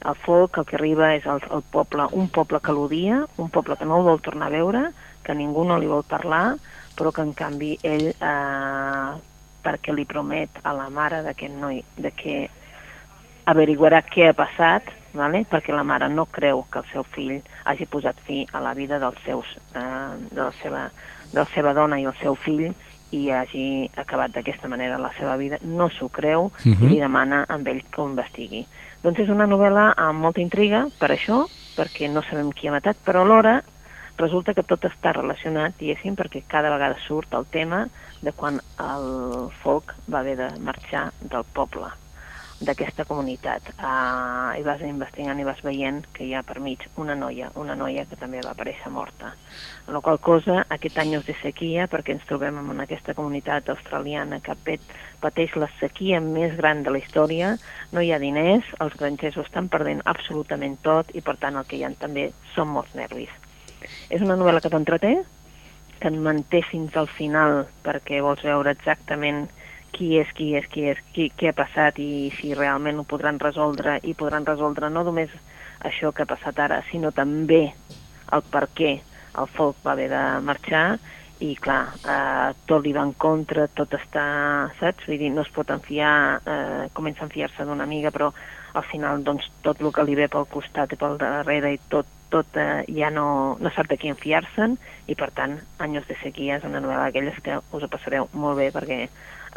El 0.10 0.18
folk, 0.26 0.58
el 0.58 0.66
que 0.66 0.76
arriba 0.80 1.14
és 1.16 1.28
el, 1.30 1.40
el 1.54 1.64
poble, 1.72 2.10
un 2.18 2.28
poble 2.34 2.60
que 2.60 2.74
l'odia, 2.74 3.22
un 3.38 3.54
poble 3.54 3.78
que 3.78 3.88
no 3.88 4.02
el 4.02 4.10
vol 4.10 4.24
tornar 4.26 4.50
a 4.50 4.56
veure, 4.58 4.84
que 5.24 5.34
ningú 5.36 5.64
no 5.64 5.78
li 5.80 5.88
vol 5.88 6.04
parlar, 6.04 6.56
però 6.98 7.12
que 7.12 7.22
en 7.22 7.34
canvi 7.34 7.78
ell, 7.84 8.10
eh, 8.10 9.12
perquè 9.64 9.94
li 9.94 10.06
promet 10.06 10.50
a 10.64 10.74
la 10.74 10.90
mare 10.90 11.22
d'aquest 11.24 11.54
noi 11.54 11.84
de 11.98 12.12
que 12.12 12.50
averiguarà 13.46 14.02
què 14.06 14.30
ha 14.30 14.34
passat, 14.38 14.84
vale? 15.14 15.44
perquè 15.50 15.74
la 15.76 15.84
mare 15.84 16.08
no 16.10 16.26
creu 16.26 16.64
que 16.72 16.80
el 16.80 16.86
seu 16.92 17.04
fill 17.04 17.42
hagi 17.66 17.86
posat 17.86 18.20
fi 18.26 18.46
a 18.54 18.62
la 18.64 18.74
vida 18.74 19.00
dels 19.00 19.18
seus, 19.26 19.46
eh, 19.76 19.82
de, 20.32 20.42
la 20.42 20.52
seva, 20.62 20.86
de 21.32 21.40
la 21.42 21.48
seva 21.54 21.74
dona 21.74 22.00
i 22.00 22.06
el 22.06 22.16
seu 22.22 22.36
fill 22.36 22.70
i 23.12 23.26
hagi 23.30 23.90
acabat 24.00 24.32
d'aquesta 24.32 24.70
manera 24.72 24.98
la 24.98 25.12
seva 25.18 25.36
vida, 25.38 25.58
no 25.64 25.90
s'ho 25.90 26.08
creu 26.10 26.46
uh 26.46 26.52
Mhm. 26.66 26.74
-huh. 26.76 26.86
i 26.86 26.90
li 26.90 27.00
demana 27.00 27.46
amb 27.50 27.68
ell 27.68 27.84
que 27.92 28.02
ho 28.02 28.08
investigui. 28.08 28.66
Doncs 29.04 29.20
és 29.20 29.30
una 29.30 29.48
novel·la 29.48 29.94
amb 29.98 30.20
molta 30.22 30.42
intriga, 30.42 30.88
per 31.00 31.10
això, 31.12 31.46
perquè 31.76 32.10
no 32.10 32.22
sabem 32.22 32.52
qui 32.52 32.68
ha 32.68 32.72
matat, 32.72 32.96
però 33.06 33.22
alhora 33.22 33.64
resulta 34.22 34.54
que 34.58 34.66
tot 34.68 34.86
està 34.88 35.16
relacionat, 35.18 35.76
diguéssim, 35.80 36.16
perquè 36.20 36.44
cada 36.48 36.72
vegada 36.74 37.00
surt 37.08 37.34
el 37.38 37.50
tema 37.52 37.88
de 38.22 38.32
quan 38.38 38.62
el 38.80 39.50
folk 39.64 39.96
va 40.08 40.22
haver 40.22 40.38
de 40.40 40.54
marxar 40.62 41.10
del 41.22 41.48
poble 41.58 41.90
d'aquesta 42.62 43.06
comunitat. 43.10 43.72
Uh, 43.82 44.54
I 44.60 44.64
vas 44.66 44.82
investigant 44.86 45.40
i 45.42 45.46
vas 45.46 45.62
veient 45.66 46.04
que 46.14 46.28
hi 46.28 46.36
ha 46.38 46.44
per 46.46 46.60
mig 46.62 46.84
una 47.02 47.16
noia, 47.18 47.50
una 47.58 47.76
noia 47.76 48.06
que 48.06 48.20
també 48.20 48.42
va 48.46 48.54
aparèixer 48.54 48.92
morta. 48.94 49.34
En 49.88 49.98
la 49.98 50.02
qual 50.06 50.22
cosa, 50.22 50.62
aquest 50.70 51.02
any 51.02 51.16
de 51.18 51.36
sequia, 51.42 51.88
perquè 51.90 52.14
ens 52.16 52.28
trobem 52.30 52.60
en 52.62 52.86
aquesta 52.86 53.16
comunitat 53.18 53.70
australiana 53.74 54.42
que 54.46 54.56
pet, 54.66 54.96
pateix 55.22 55.58
la 55.58 55.70
sequia 55.80 56.22
més 56.22 56.56
gran 56.58 56.86
de 56.86 56.94
la 56.94 57.02
història, 57.02 57.56
no 57.92 58.02
hi 58.02 58.14
ha 58.14 58.22
diners, 58.22 58.70
els 58.80 58.98
grangers 59.00 59.38
ho 59.38 59.48
estan 59.48 59.70
perdent 59.70 60.06
absolutament 60.06 60.78
tot 60.86 61.10
i 61.18 61.26
per 61.26 61.40
tant 61.42 61.58
el 61.58 61.66
que 61.66 61.82
hi 61.82 61.88
ha 61.88 61.96
també 61.98 62.30
són 62.54 62.70
molts 62.78 62.94
nervis. 62.96 63.34
És 64.10 64.22
una 64.22 64.38
novel·la 64.40 64.62
que 64.64 64.72
t'entreté, 64.74 65.16
que 66.02 66.10
et 66.10 66.18
manté 66.18 66.64
fins 66.66 66.96
al 66.98 67.10
final 67.12 67.66
perquè 67.86 68.22
vols 68.26 68.42
veure 68.46 68.74
exactament 68.74 69.46
qui 69.92 70.16
és, 70.18 70.30
qui 70.34 70.54
és, 70.58 70.66
qui 70.72 70.88
és, 70.90 71.00
qui, 71.14 71.30
què 71.38 71.52
ha 71.52 71.58
passat 71.58 72.00
i 72.02 72.32
si 72.40 72.56
realment 72.58 73.02
ho 73.02 73.06
podran 73.08 73.40
resoldre 73.42 74.00
i 74.08 74.16
podran 74.18 74.48
resoldre 74.48 74.90
no 74.90 75.04
només 75.06 75.34
això 75.86 76.12
que 76.16 76.24
ha 76.24 76.30
passat 76.30 76.60
ara, 76.60 76.82
sinó 76.90 77.12
també 77.12 77.64
el 78.32 78.46
per 78.54 78.68
què 78.78 78.94
el 79.42 79.50
folk 79.56 79.82
va 79.86 79.94
haver 79.94 80.10
de 80.12 80.24
marxar 80.46 80.86
i 81.42 81.56
clar, 81.58 81.82
eh, 82.06 82.54
tot 82.70 82.84
li 82.86 82.94
va 82.94 83.04
en 83.08 83.14
contra, 83.18 83.66
tot 83.74 83.96
està, 83.98 84.24
saps? 84.78 85.08
Vull 85.10 85.18
dir, 85.18 85.32
no 85.34 85.42
es 85.42 85.50
pot 85.54 85.72
enfiar, 85.74 86.14
eh, 86.46 86.90
comença 86.94 87.24
a 87.24 87.30
enfiar-se 87.30 87.66
d'una 87.66 87.88
amiga, 87.88 88.12
però 88.14 88.30
al 88.78 88.86
final 88.92 89.24
doncs, 89.26 89.50
tot 89.66 89.82
el 89.82 89.92
que 89.92 90.06
li 90.06 90.16
ve 90.20 90.28
pel 90.30 90.46
costat 90.52 90.94
i 90.94 91.00
pel 91.02 91.18
darrere 91.18 91.74
i 91.74 91.80
tot, 91.90 92.06
tot 92.32 92.58
eh, 92.60 92.84
ja 92.96 93.12
no, 93.14 93.58
no 93.60 93.74
sap 93.76 93.90
de 93.92 94.00
qui 94.00 94.12
enfiar-se'n 94.12 94.78
i 95.12 95.18
per 95.20 95.30
tant, 95.36 95.58
Anys 95.84 96.08
de 96.08 96.18
sequia 96.22 96.58
és 96.58 96.66
una 96.68 96.82
novel·la 96.82 97.10
d'aquelles 97.10 97.38
que 97.44 97.60
us 97.60 97.84
ho 97.84 97.92
passareu 97.92 98.30
molt 98.34 98.60
bé 98.62 98.72
perquè 98.74 99.04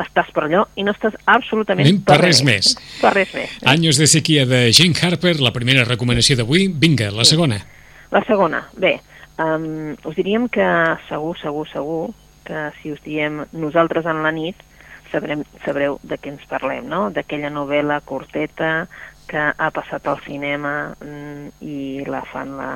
estàs 0.03 0.31
per 0.35 0.49
allò 0.49 0.65
i 0.75 0.83
no 0.83 0.93
estàs 0.93 1.15
absolutament 1.31 1.87
Anem 1.87 2.03
per 2.07 2.19
res 2.19 2.43
més. 2.43 2.75
Per 3.01 3.15
res 3.15 3.35
més. 3.37 3.57
Eh? 3.63 3.71
Anys 3.71 4.03
de 4.03 4.11
sequia 4.11 4.43
de 4.51 4.67
Jane 4.75 4.99
Harper, 4.99 5.37
la 5.39 5.55
primera 5.55 5.87
recomanació 5.87 6.41
d'avui. 6.41 6.67
Vinga, 6.69 7.13
la 7.15 7.27
segona. 7.29 7.61
La 8.11 8.23
segona, 8.27 8.65
bé, 8.75 8.99
Um, 9.37 9.97
us 10.07 10.15
diríem 10.15 10.47
que 10.49 10.65
segur, 11.09 11.35
segur, 11.41 11.67
segur, 11.67 12.13
que 12.47 12.69
si 12.79 12.93
us 12.95 13.01
diem 13.03 13.43
nosaltres 13.51 14.07
en 14.07 14.23
la 14.23 14.31
nit, 14.31 14.61
sabrem, 15.11 15.43
sabreu 15.65 15.99
de 16.07 16.19
què 16.21 16.31
ens 16.31 16.45
parlem, 16.51 16.87
no? 16.87 17.09
D'aquella 17.11 17.51
novel·la 17.51 17.99
curteta 18.07 18.87
que 19.29 19.41
ha 19.57 19.71
passat 19.75 20.07
al 20.07 20.21
cinema 20.25 20.95
mm, 21.01 21.65
i 21.65 22.05
la 22.09 22.23
fan 22.31 22.57
la, 22.59 22.71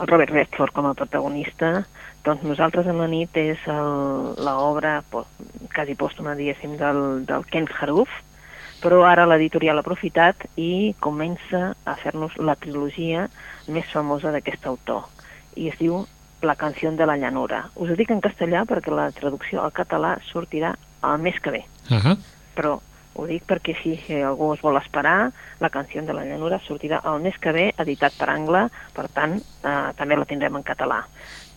el 0.00 0.06
Robert 0.08 0.32
Redford 0.32 0.72
com 0.74 0.88
a 0.88 0.94
protagonista, 0.98 1.84
doncs 2.24 2.44
Nosaltres 2.46 2.86
en 2.86 3.00
la 3.02 3.08
nit 3.10 3.36
és 3.40 3.62
l'obra 3.68 5.00
quasi 5.10 5.96
pòstuma, 5.98 6.36
diguéssim, 6.38 6.76
del, 6.78 7.24
del 7.26 7.46
Ken 7.50 7.66
Haruf, 7.80 8.12
però 8.82 9.02
ara 9.06 9.26
l'editorial 9.30 9.78
ha 9.78 9.84
aprofitat 9.84 10.46
i 10.58 10.94
comença 11.02 11.72
a 11.86 11.94
fer-nos 11.98 12.34
la 12.38 12.56
trilogia 12.58 13.28
més 13.70 13.90
famosa 13.94 14.32
d'aquest 14.34 14.66
autor, 14.70 15.06
i 15.56 15.70
es 15.70 15.78
diu 15.82 16.04
La 16.42 16.56
canció 16.58 16.90
de 16.90 17.06
la 17.06 17.14
llanura. 17.14 17.68
Us 17.78 17.92
ho 17.92 17.94
dic 17.94 18.08
en 18.10 18.18
castellà 18.18 18.64
perquè 18.66 18.90
la 18.90 19.12
traducció 19.14 19.60
al 19.62 19.70
català 19.70 20.16
sortirà 20.26 20.72
el 21.06 21.20
mes 21.22 21.38
que 21.38 21.52
ve. 21.54 21.60
Uh 21.86 22.00
-huh. 22.02 22.16
Però 22.56 22.80
ho 23.14 23.26
dic 23.28 23.44
perquè 23.48 23.74
si, 23.82 23.94
si 24.06 24.20
algú 24.24 24.52
es 24.54 24.62
vol 24.64 24.78
esperar, 24.80 25.30
la 25.60 25.70
canció 25.70 26.02
de 26.02 26.14
la 26.16 26.24
llanura 26.24 26.60
sortirà 26.64 27.02
el 27.12 27.20
mes 27.24 27.36
que 27.38 27.52
ve, 27.52 27.66
editat 27.84 28.16
per 28.18 28.30
Angle, 28.32 28.66
per 28.96 29.06
tant, 29.12 29.36
eh, 29.38 29.92
també 29.98 30.16
la 30.16 30.28
tindrem 30.28 30.56
en 30.56 30.66
català. 30.66 31.02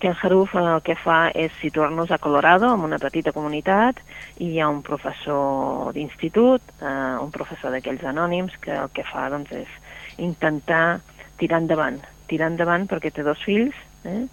Ken 0.04 0.16
Haruf 0.22 0.56
eh, 0.56 0.64
el 0.76 0.82
que 0.84 0.98
fa 1.00 1.20
és 1.32 1.54
situar-nos 1.62 2.12
a 2.12 2.20
Colorado, 2.20 2.74
en 2.76 2.84
una 2.88 3.00
petita 3.00 3.32
comunitat, 3.36 4.02
i 4.38 4.52
hi 4.54 4.60
ha 4.60 4.70
un 4.70 4.82
professor 4.84 5.94
d'institut, 5.96 6.76
eh, 6.82 7.16
un 7.24 7.32
professor 7.32 7.72
d'aquells 7.72 8.04
anònims, 8.04 8.58
que 8.62 8.76
el 8.76 8.92
que 8.96 9.08
fa 9.08 9.30
doncs, 9.32 9.56
és 9.56 10.20
intentar 10.20 11.00
tirar 11.40 11.62
endavant, 11.64 12.02
tirar 12.28 12.52
endavant 12.52 12.88
perquè 12.92 13.14
té 13.16 13.24
dos 13.24 13.42
fills, 13.44 13.76
eh? 14.04 14.26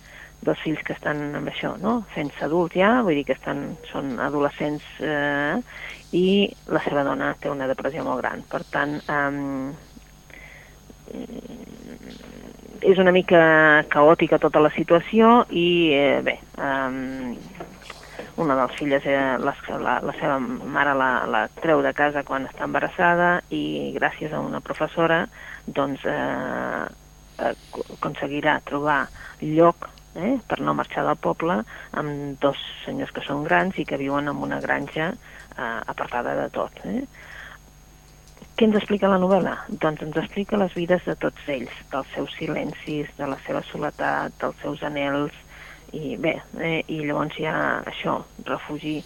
dos 0.43 0.59
fills 0.59 0.83
que 0.83 0.95
estan 0.97 1.37
amb 1.39 1.49
això, 1.49 1.77
no? 1.79 2.01
fent-se 2.15 2.45
adults 2.49 2.75
ja, 2.75 2.97
vull 3.07 3.15
dir 3.21 3.27
que 3.29 3.37
estan, 3.37 3.77
són 3.93 4.17
adolescents 4.19 4.87
eh, 4.99 5.63
i 6.13 6.51
la 6.69 6.81
seva 6.85 7.03
dona 7.07 7.33
té 7.41 7.51
una 7.51 7.69
depressió 7.71 8.05
molt 8.05 8.21
gran. 8.21 8.43
Per 8.49 8.63
tant, 8.71 8.99
eh, 9.09 9.73
és 12.83 12.99
una 12.99 13.13
mica 13.15 13.85
caòtica 13.93 14.41
tota 14.43 14.61
la 14.61 14.71
situació 14.75 15.45
i 15.51 15.93
eh, 15.95 16.21
bé, 16.25 16.39
um, 16.59 17.37
una 18.43 18.57
de 18.57 18.63
les 18.63 18.77
filles, 18.79 19.07
eh, 19.07 19.39
la, 19.39 19.55
la, 19.79 19.99
la 20.03 20.15
seva 20.19 20.39
mare 20.41 20.95
la, 20.99 21.11
la 21.31 21.43
treu 21.63 21.83
de 21.85 21.93
casa 21.97 22.25
quan 22.27 22.49
està 22.49 22.67
embarassada 22.67 23.31
i 23.55 23.93
gràcies 23.97 24.33
a 24.33 24.41
una 24.43 24.63
professora 24.65 25.27
doncs 25.67 26.05
eh, 26.09 26.85
aconseguirà 27.43 28.59
trobar 28.67 29.05
lloc 29.41 29.89
eh, 30.17 30.39
per 30.49 30.61
no 30.61 30.75
marxar 30.79 31.05
del 31.07 31.21
poble 31.21 31.61
amb 31.99 32.41
dos 32.43 32.61
senyors 32.85 33.13
que 33.15 33.25
són 33.27 33.45
grans 33.45 33.79
i 33.79 33.87
que 33.89 34.01
viuen 34.01 34.29
en 34.31 34.43
una 34.47 34.61
granja 34.61 35.13
eh, 35.13 35.79
apartada 35.93 36.35
de 36.39 36.49
tot. 36.55 36.83
Eh? 36.85 37.05
Què 38.57 38.69
ens 38.69 38.77
explica 38.77 39.09
la 39.09 39.21
novel·la? 39.21 39.57
Doncs 39.83 40.05
ens 40.05 40.19
explica 40.21 40.61
les 40.61 40.75
vides 40.77 41.05
de 41.09 41.17
tots 41.17 41.49
ells, 41.49 41.73
dels 41.93 42.13
seus 42.15 42.35
silencis, 42.37 43.09
de 43.17 43.29
la 43.31 43.39
seva 43.47 43.63
soledat, 43.71 44.37
dels 44.43 44.59
seus 44.63 44.83
anels, 44.87 45.35
i 45.97 46.17
bé, 46.21 46.39
eh, 46.61 46.81
i 46.89 47.03
llavors 47.05 47.37
ja 47.41 47.55
això, 47.89 48.19
refugi, 48.49 48.99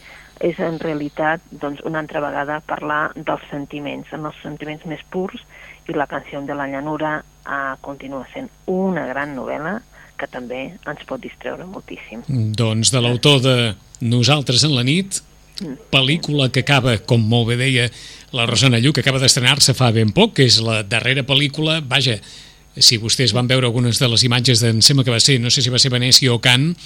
és 0.44 0.58
en 0.60 0.76
realitat 0.82 1.42
doncs, 1.62 1.80
una 1.88 2.02
altra 2.02 2.20
vegada 2.20 2.60
parlar 2.68 3.12
dels 3.16 3.46
sentiments, 3.50 4.12
en 4.12 4.26
els 4.28 4.42
sentiments 4.42 4.84
més 4.90 5.02
purs, 5.10 5.40
i 5.88 5.94
la 5.94 6.08
canció 6.10 6.42
de 6.42 6.54
la 6.58 6.66
llanura 6.68 7.20
eh, 7.22 7.74
continua 7.80 8.26
sent 8.34 8.50
una 8.66 9.06
gran 9.06 9.34
novel·la 9.38 9.78
que 10.18 10.28
també 10.30 10.62
ens 10.74 11.06
pot 11.08 11.22
distreure 11.22 11.66
moltíssim. 11.68 12.24
Doncs 12.28 12.92
de 12.94 13.02
l'autor 13.04 13.40
de 13.44 13.56
Nosaltres 14.00 14.64
en 14.66 14.74
la 14.76 14.84
nit, 14.86 15.22
pel·lícula 15.92 16.50
que 16.52 16.64
acaba, 16.64 16.98
com 16.98 17.22
molt 17.22 17.50
bé 17.50 17.56
deia 17.60 17.86
la 18.36 18.46
Rosana 18.48 18.80
Lluc, 18.82 18.98
que 18.98 19.04
acaba 19.04 19.22
d'estrenar-se 19.22 19.76
fa 19.76 19.92
ben 19.94 20.12
poc, 20.16 20.36
que 20.36 20.48
és 20.48 20.58
la 20.64 20.82
darrera 20.84 21.24
pel·lícula, 21.26 21.80
vaja, 21.80 22.18
si 22.76 22.98
vostès 23.00 23.32
van 23.32 23.48
veure 23.48 23.68
algunes 23.68 23.96
de 23.96 24.08
les 24.12 24.24
imatges 24.26 24.60
d'en 24.60 24.82
sembla 24.84 25.06
que 25.06 25.14
va 25.14 25.20
ser, 25.22 25.38
no 25.40 25.52
sé 25.52 25.64
si 25.64 25.72
va 25.72 25.80
ser 25.80 25.92
Venècia 25.94 26.32
o 26.34 26.40
Cannes, 26.44 26.76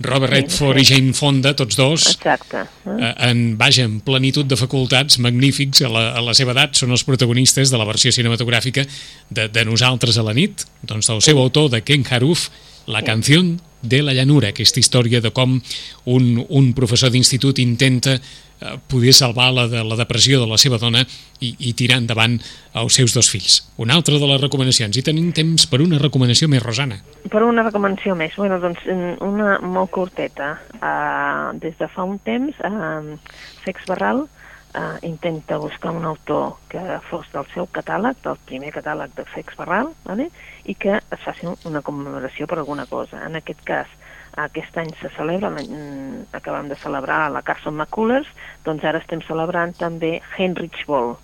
Robert 0.00 0.32
Redford 0.32 0.78
sí, 0.78 0.84
sí. 0.84 0.94
i 0.94 0.96
Jane 0.96 1.12
Fonda, 1.12 1.52
tots 1.58 1.76
dos, 1.76 2.06
Exacte. 2.14 2.62
Eh, 2.88 3.10
en, 3.26 3.42
vaja, 3.60 3.84
en 3.84 3.98
plenitud 4.00 4.46
de 4.48 4.56
facultats 4.56 5.18
magnífics 5.20 5.82
a 5.84 5.90
la, 5.92 6.04
a 6.16 6.22
la 6.24 6.32
seva 6.38 6.54
edat, 6.54 6.78
són 6.78 6.94
els 6.94 7.04
protagonistes 7.04 7.72
de 7.72 7.80
la 7.80 7.88
versió 7.88 8.14
cinematogràfica 8.14 8.86
de, 9.28 9.50
de 9.52 9.66
Nosaltres 9.68 10.16
a 10.16 10.24
la 10.24 10.36
nit, 10.36 10.64
doncs 10.80 11.10
del 11.10 11.20
seu 11.26 11.42
autor, 11.42 11.68
de 11.74 11.82
Ken 11.84 12.06
Haruf, 12.08 12.48
la 12.90 13.02
canció 13.06 13.42
de 13.82 14.02
la 14.02 14.12
llanura, 14.12 14.50
aquesta 14.50 14.80
història 14.80 15.20
de 15.24 15.32
com 15.32 15.56
un, 16.04 16.24
un 16.48 16.70
professor 16.76 17.10
d'institut 17.12 17.60
intenta 17.62 18.16
eh, 18.18 18.74
poder 18.92 19.14
salvar 19.16 19.50
la, 19.56 19.66
de, 19.72 19.82
la 19.84 19.96
depressió 19.96 20.40
de 20.40 20.48
la 20.50 20.58
seva 20.60 20.78
dona 20.78 21.04
i, 21.40 21.54
i 21.70 21.72
tirar 21.78 22.00
endavant 22.02 22.36
els 22.76 22.98
seus 22.98 23.14
dos 23.16 23.30
fills. 23.32 23.60
Una 23.80 23.96
altra 23.96 24.18
de 24.20 24.28
les 24.28 24.42
recomanacions. 24.42 24.98
I 25.00 25.04
tenim 25.06 25.30
temps 25.36 25.64
per 25.70 25.80
una 25.80 26.00
recomanació 26.02 26.50
més, 26.52 26.62
Rosana. 26.64 27.00
Per 27.32 27.42
una 27.46 27.64
recomanació 27.64 28.18
més. 28.18 28.36
Bueno, 28.36 28.60
doncs 28.60 28.84
una 29.24 29.56
molt 29.64 29.94
curteta. 29.94 30.52
Uh, 30.76 31.56
des 31.62 31.78
de 31.80 31.88
fa 31.88 32.04
un 32.04 32.20
temps, 32.26 32.60
uh, 32.66 33.16
Sex 33.64 33.88
Barral 33.88 34.26
uh, 34.74 34.98
intenta 35.02 35.58
buscar 35.58 35.92
un 35.92 36.04
autor 36.04 36.56
que 36.68 36.80
fos 37.08 37.26
del 37.32 37.46
seu 37.54 37.66
catàleg, 37.72 38.18
del 38.24 38.38
primer 38.46 38.72
catàleg 38.74 39.14
de 39.16 39.24
Sex 39.34 39.56
Barral, 39.58 39.92
vale? 40.04 40.30
i 40.64 40.74
que 40.74 40.98
es 40.98 41.24
faci 41.24 41.48
una 41.68 41.82
commemoració 41.82 42.46
per 42.46 42.60
alguna 42.60 42.86
cosa. 42.86 43.24
En 43.26 43.36
aquest 43.36 43.62
cas, 43.66 43.90
aquest 44.36 44.76
any 44.78 44.92
se 45.00 45.10
celebra, 45.16 45.50
mm, 45.50 46.30
acabem 46.32 46.68
de 46.68 46.76
celebrar 46.76 47.30
la 47.30 47.42
Carson 47.42 47.74
McCullers, 47.74 48.28
doncs 48.64 48.84
ara 48.84 48.98
estem 48.98 49.20
celebrant 49.26 49.74
també 49.76 50.20
Heinrich 50.36 50.86
Ball. 50.86 51.16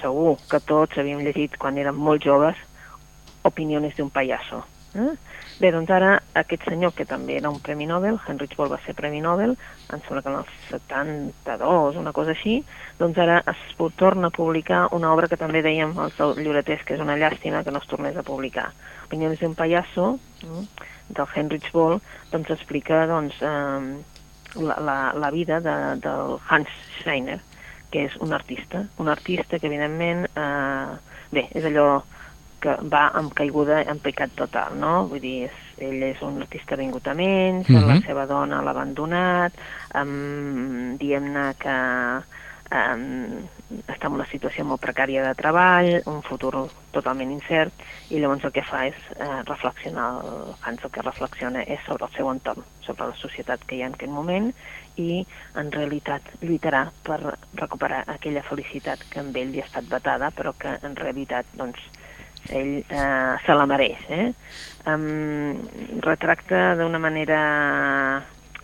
Segur 0.00 0.36
que 0.50 0.58
tots 0.60 0.98
havíem 0.98 1.22
llegit 1.22 1.56
quan 1.58 1.78
érem 1.78 1.96
molt 1.96 2.22
joves 2.22 2.56
Opiniones 3.44 3.96
d'un 3.96 4.10
payaso. 4.10 4.62
Eh? 4.94 5.16
Bé, 5.62 5.70
doncs 5.70 5.92
ara 5.94 6.16
aquest 6.34 6.64
senyor, 6.66 6.90
que 6.98 7.04
també 7.06 7.36
era 7.38 7.50
un 7.52 7.60
Premi 7.62 7.84
Nobel, 7.86 8.16
Heinrich 8.26 8.56
Ball 8.58 8.72
va 8.72 8.80
ser 8.82 8.96
Premi 8.98 9.20
Nobel, 9.22 9.52
em 9.94 10.00
sembla 10.02 10.22
que 10.24 10.30
en 10.32 10.38
el 10.40 10.48
72, 10.72 11.98
una 12.00 12.12
cosa 12.16 12.32
així, 12.34 12.56
doncs 12.98 13.20
ara 13.22 13.36
es 13.52 13.60
torna 14.00 14.26
a 14.26 14.34
publicar 14.34 14.88
una 14.96 15.12
obra 15.14 15.28
que 15.30 15.38
també 15.38 15.60
dèiem 15.62 15.92
els 16.02 16.18
llibreters, 16.40 16.82
que 16.82 16.96
és 16.96 17.04
una 17.04 17.14
llàstima 17.20 17.62
que 17.62 17.70
no 17.70 17.78
es 17.78 17.86
tornés 17.86 18.18
a 18.18 18.24
publicar. 18.26 18.72
Opiniones 19.06 19.38
d'un 19.38 19.54
payaso, 19.54 20.08
eh? 20.42 20.64
del 21.14 21.30
Heinrich 21.36 21.70
Ball, 21.70 22.00
doncs 22.32 22.50
explica 22.56 23.04
doncs, 23.06 23.38
eh, 23.38 24.58
la, 24.66 24.80
la, 24.82 24.96
la 25.14 25.30
vida 25.30 25.60
de, 25.62 25.76
del 26.02 26.40
Hans 26.48 26.74
Schreiner, 26.96 27.38
que 27.94 28.08
és 28.08 28.18
un 28.18 28.34
artista, 28.34 28.82
un 28.98 29.14
artista 29.14 29.62
que 29.62 29.70
evidentment, 29.70 30.26
eh, 30.26 31.22
bé, 31.30 31.46
és 31.54 31.70
allò 31.70 32.02
que 32.62 32.76
va 32.92 33.08
amb 33.18 33.34
caiguda 33.36 33.82
en 33.90 34.00
pecat 34.02 34.34
total, 34.38 34.76
no? 34.80 34.92
Vull 35.10 35.22
dir, 35.24 35.36
és, 35.48 35.62
ell 35.82 36.04
és 36.12 36.22
un 36.22 36.40
artista 36.44 36.78
vingut 36.78 37.08
a 37.08 37.14
menys, 37.18 37.68
uh 37.68 37.76
-huh. 37.76 37.88
la 37.88 38.00
seva 38.06 38.26
dona 38.26 38.62
l'ha 38.62 38.70
abandonat, 38.70 39.52
um, 39.94 40.96
diem-ne 40.98 41.54
que 41.58 41.76
um, 42.72 43.48
està 43.88 44.08
en 44.08 44.16
una 44.18 44.26
situació 44.28 44.64
molt 44.64 44.82
precària 44.82 45.24
de 45.26 45.34
treball, 45.38 46.02
un 46.06 46.22
futur 46.22 46.68
totalment 46.92 47.30
incert, 47.30 47.72
i 48.10 48.20
llavors 48.20 48.44
el 48.44 48.52
que 48.52 48.64
fa 48.68 48.86
és 48.86 48.98
eh, 49.16 49.42
reflexionar, 49.48 50.08
el 50.24 50.54
Hans 50.62 50.84
el 50.84 50.90
que 50.90 51.02
reflexiona 51.02 51.62
és 51.62 51.80
sobre 51.86 52.04
el 52.04 52.12
seu 52.16 52.30
entorn, 52.30 52.64
sobre 52.86 53.08
la 53.08 53.16
societat 53.16 53.64
que 53.64 53.76
hi 53.76 53.82
ha 53.82 53.86
en 53.86 53.94
aquest 53.94 54.12
moment, 54.12 54.52
i 55.00 55.22
en 55.56 55.72
realitat 55.72 56.22
lluitarà 56.42 56.84
per 57.06 57.18
recuperar 57.54 58.04
aquella 58.06 58.44
felicitat 58.48 59.04
que 59.10 59.20
amb 59.20 59.36
ell 59.36 59.52
li 59.54 59.62
ha 59.62 59.68
estat 59.68 59.88
batada, 59.88 60.30
però 60.36 60.52
que 60.58 60.76
en 60.82 60.96
realitat 60.96 61.48
doncs, 61.56 61.80
ell 62.50 62.78
eh, 62.82 63.34
se 63.44 63.56
la 63.56 63.66
mereix. 63.70 64.04
Eh? 64.10 64.28
Um, 64.90 65.58
retracta 66.02 66.72
d'una 66.78 66.98
manera 66.98 67.42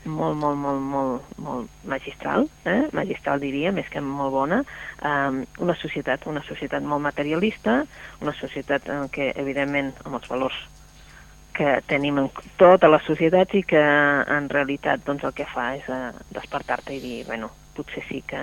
molt, 0.09 0.37
molt, 0.39 0.57
molt, 0.59 0.81
molt, 0.81 1.29
molt 1.43 1.85
magistral, 1.87 2.49
eh? 2.65 2.89
magistral 2.97 3.43
diria, 3.43 3.73
més 3.75 3.89
que 3.93 4.01
molt 4.03 4.33
bona, 4.35 4.63
um, 5.05 5.43
una 5.63 5.77
societat, 5.79 6.27
una 6.31 6.43
societat 6.47 6.83
molt 6.83 7.05
materialista, 7.05 7.83
una 8.25 8.35
societat 8.35 8.89
en 8.95 9.07
què, 9.13 9.31
evidentment, 9.37 9.93
amb 10.07 10.19
els 10.21 10.29
valors 10.31 10.59
que 11.59 11.79
tenim 11.91 12.21
en 12.23 12.29
tota 12.59 12.89
la 12.91 13.01
societat 13.03 13.55
i 13.59 13.65
que 13.67 13.81
en 13.83 14.47
realitat 14.51 15.03
doncs, 15.07 15.25
el 15.27 15.35
que 15.35 15.47
fa 15.51 15.73
és 15.79 15.89
uh, 15.91 16.13
despertar-te 16.35 16.95
i 16.95 17.03
dir, 17.03 17.17
bueno, 17.27 17.51
potser 17.77 18.05
sí 18.07 18.23
que 18.27 18.43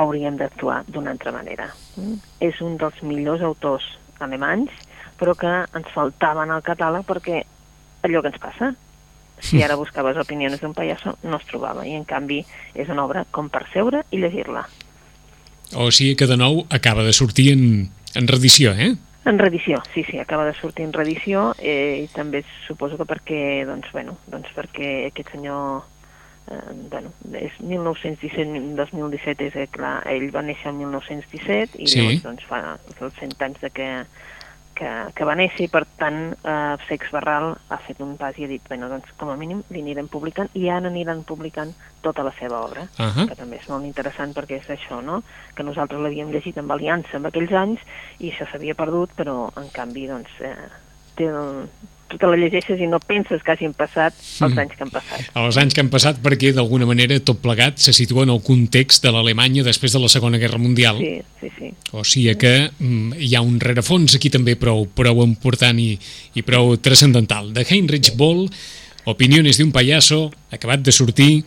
hauríem 0.00 0.36
d'actuar 0.40 0.82
d'una 0.88 1.12
altra 1.12 1.32
manera. 1.32 1.70
Mm? 1.96 2.20
És 2.44 2.60
un 2.64 2.76
dels 2.80 3.00
millors 3.04 3.44
autors 3.44 3.86
alemanys, 4.24 4.70
però 5.20 5.34
que 5.38 5.50
ens 5.76 5.90
faltaven 5.94 6.50
al 6.50 6.64
catàleg 6.66 7.04
perquè 7.08 7.42
allò 8.06 8.22
que 8.22 8.32
ens 8.32 8.40
passa, 8.40 8.72
si 9.40 9.62
ara 9.64 9.76
buscaves 9.76 10.18
opinions 10.20 10.60
d'un 10.60 10.74
pallasso, 10.76 11.16
no 11.24 11.40
es 11.40 11.46
trobava, 11.48 11.86
i 11.88 11.96
en 11.96 12.04
canvi 12.08 12.42
és 12.74 12.88
una 12.92 13.04
obra 13.06 13.24
com 13.32 13.48
per 13.52 13.64
seure 13.72 14.04
i 14.12 14.20
llegir-la. 14.20 14.66
O 15.76 15.90
sigui 15.94 16.16
que 16.18 16.28
de 16.28 16.36
nou 16.36 16.64
acaba 16.68 17.04
de 17.06 17.14
sortir 17.16 17.50
en, 17.54 17.64
en 18.14 18.28
reedició, 18.28 18.74
eh? 18.74 18.94
En 19.28 19.38
reedició, 19.38 19.82
sí, 19.94 20.02
sí, 20.08 20.18
acaba 20.18 20.46
de 20.46 20.54
sortir 20.56 20.86
en 20.86 20.94
reedició 20.96 21.50
eh, 21.58 22.04
i 22.04 22.08
també 22.12 22.42
suposo 22.66 22.96
que 22.96 23.06
perquè, 23.08 23.40
doncs, 23.68 23.90
bueno, 23.92 24.16
doncs 24.32 24.48
perquè 24.56 25.10
aquest 25.10 25.34
senyor 25.36 25.84
eh, 26.50 26.72
bueno, 26.90 27.12
és 27.38 27.52
1917-2017 27.62 29.46
és 29.50 29.56
eh, 29.56 29.68
clar, 29.72 30.00
ell 30.10 30.30
va 30.34 30.42
néixer 30.46 30.70
en 30.72 30.78
1917 30.82 31.78
i 31.78 31.86
Sí. 31.86 32.00
llavors 32.00 32.22
doncs, 32.26 32.44
fa 32.48 32.78
els 33.00 33.14
100 33.20 33.40
anys 33.46 33.60
de 33.60 33.70
que, 33.70 33.88
que, 34.74 34.90
que 35.14 35.24
va 35.28 35.34
néixer 35.36 35.66
i 35.66 35.68
per 35.72 35.84
tant 36.00 36.18
eh, 36.32 36.76
Sex 36.88 37.10
Barral 37.12 37.54
ha 37.68 37.78
fet 37.86 38.00
un 38.00 38.16
pas 38.20 38.36
i 38.38 38.44
ha 38.46 38.50
dit, 38.50 38.62
bueno, 38.68 38.88
doncs 38.88 39.10
com 39.20 39.30
a 39.30 39.36
mínim 39.36 39.62
l'anirem 39.70 40.08
publicant 40.08 40.48
i 40.54 40.68
ara 40.68 40.88
aniran 40.88 41.22
publicant 41.28 41.74
tota 42.02 42.24
la 42.24 42.32
seva 42.38 42.62
obra, 42.64 42.86
Ahà. 42.98 43.26
que 43.28 43.36
també 43.36 43.56
és 43.60 43.68
molt 43.68 43.84
interessant 43.84 44.32
perquè 44.36 44.60
és 44.62 44.70
això, 44.72 45.02
no? 45.04 45.22
que 45.54 45.62
nosaltres 45.66 46.00
l'havíem 46.00 46.30
llegit 46.32 46.58
amb 46.58 46.72
aliança 46.72 47.18
en 47.18 47.26
aquells 47.28 47.52
anys 47.52 47.80
i 48.18 48.30
això 48.32 48.48
s'havia 48.50 48.74
perdut, 48.78 49.10
però 49.16 49.50
en 49.60 49.68
canvi 49.74 50.06
doncs, 50.08 50.30
eh, 50.40 50.54
té, 51.16 51.28
tu 52.10 52.18
te 52.18 52.28
la 52.28 52.38
llegeixes 52.38 52.80
i 52.82 52.88
no 52.90 52.98
penses 53.02 53.42
que 53.46 53.54
hagin 53.54 53.72
passat 53.76 54.16
els 54.44 54.58
anys 54.58 54.74
que 54.74 54.84
han 54.84 54.92
passat. 54.92 55.30
Els 55.38 55.60
anys 55.62 55.76
que 55.76 55.84
han 55.84 55.92
passat 55.92 56.18
perquè 56.24 56.50
d'alguna 56.56 56.88
manera 56.88 57.18
tot 57.22 57.38
plegat 57.42 57.78
se 57.82 57.94
situa 57.96 58.26
en 58.26 58.34
el 58.34 58.42
context 58.46 59.06
de 59.06 59.14
l'Alemanya 59.14 59.64
després 59.66 59.94
de 59.94 60.02
la 60.02 60.10
Segona 60.12 60.40
Guerra 60.42 60.58
Mundial. 60.58 60.98
Sí, 60.98 61.14
sí, 61.40 61.52
sí. 61.58 61.72
O 61.94 62.04
sigui 62.04 62.34
que 62.40 62.54
mm, 62.66 63.16
hi 63.22 63.32
ha 63.36 63.44
un 63.46 63.60
rerefons 63.62 64.18
aquí 64.18 64.32
també 64.32 64.58
prou, 64.60 64.84
prou 64.90 65.22
important 65.24 65.78
i, 65.78 65.94
i 66.34 66.46
prou 66.46 66.74
transcendental. 66.82 67.54
De 67.54 67.64
Heinrich 67.68 68.14
Boll, 68.18 68.48
Opiniones 69.10 69.56
d'un 69.56 69.72
payaso, 69.72 70.30
acabat 70.52 70.82
de 70.84 70.92
sortir, 70.92 71.44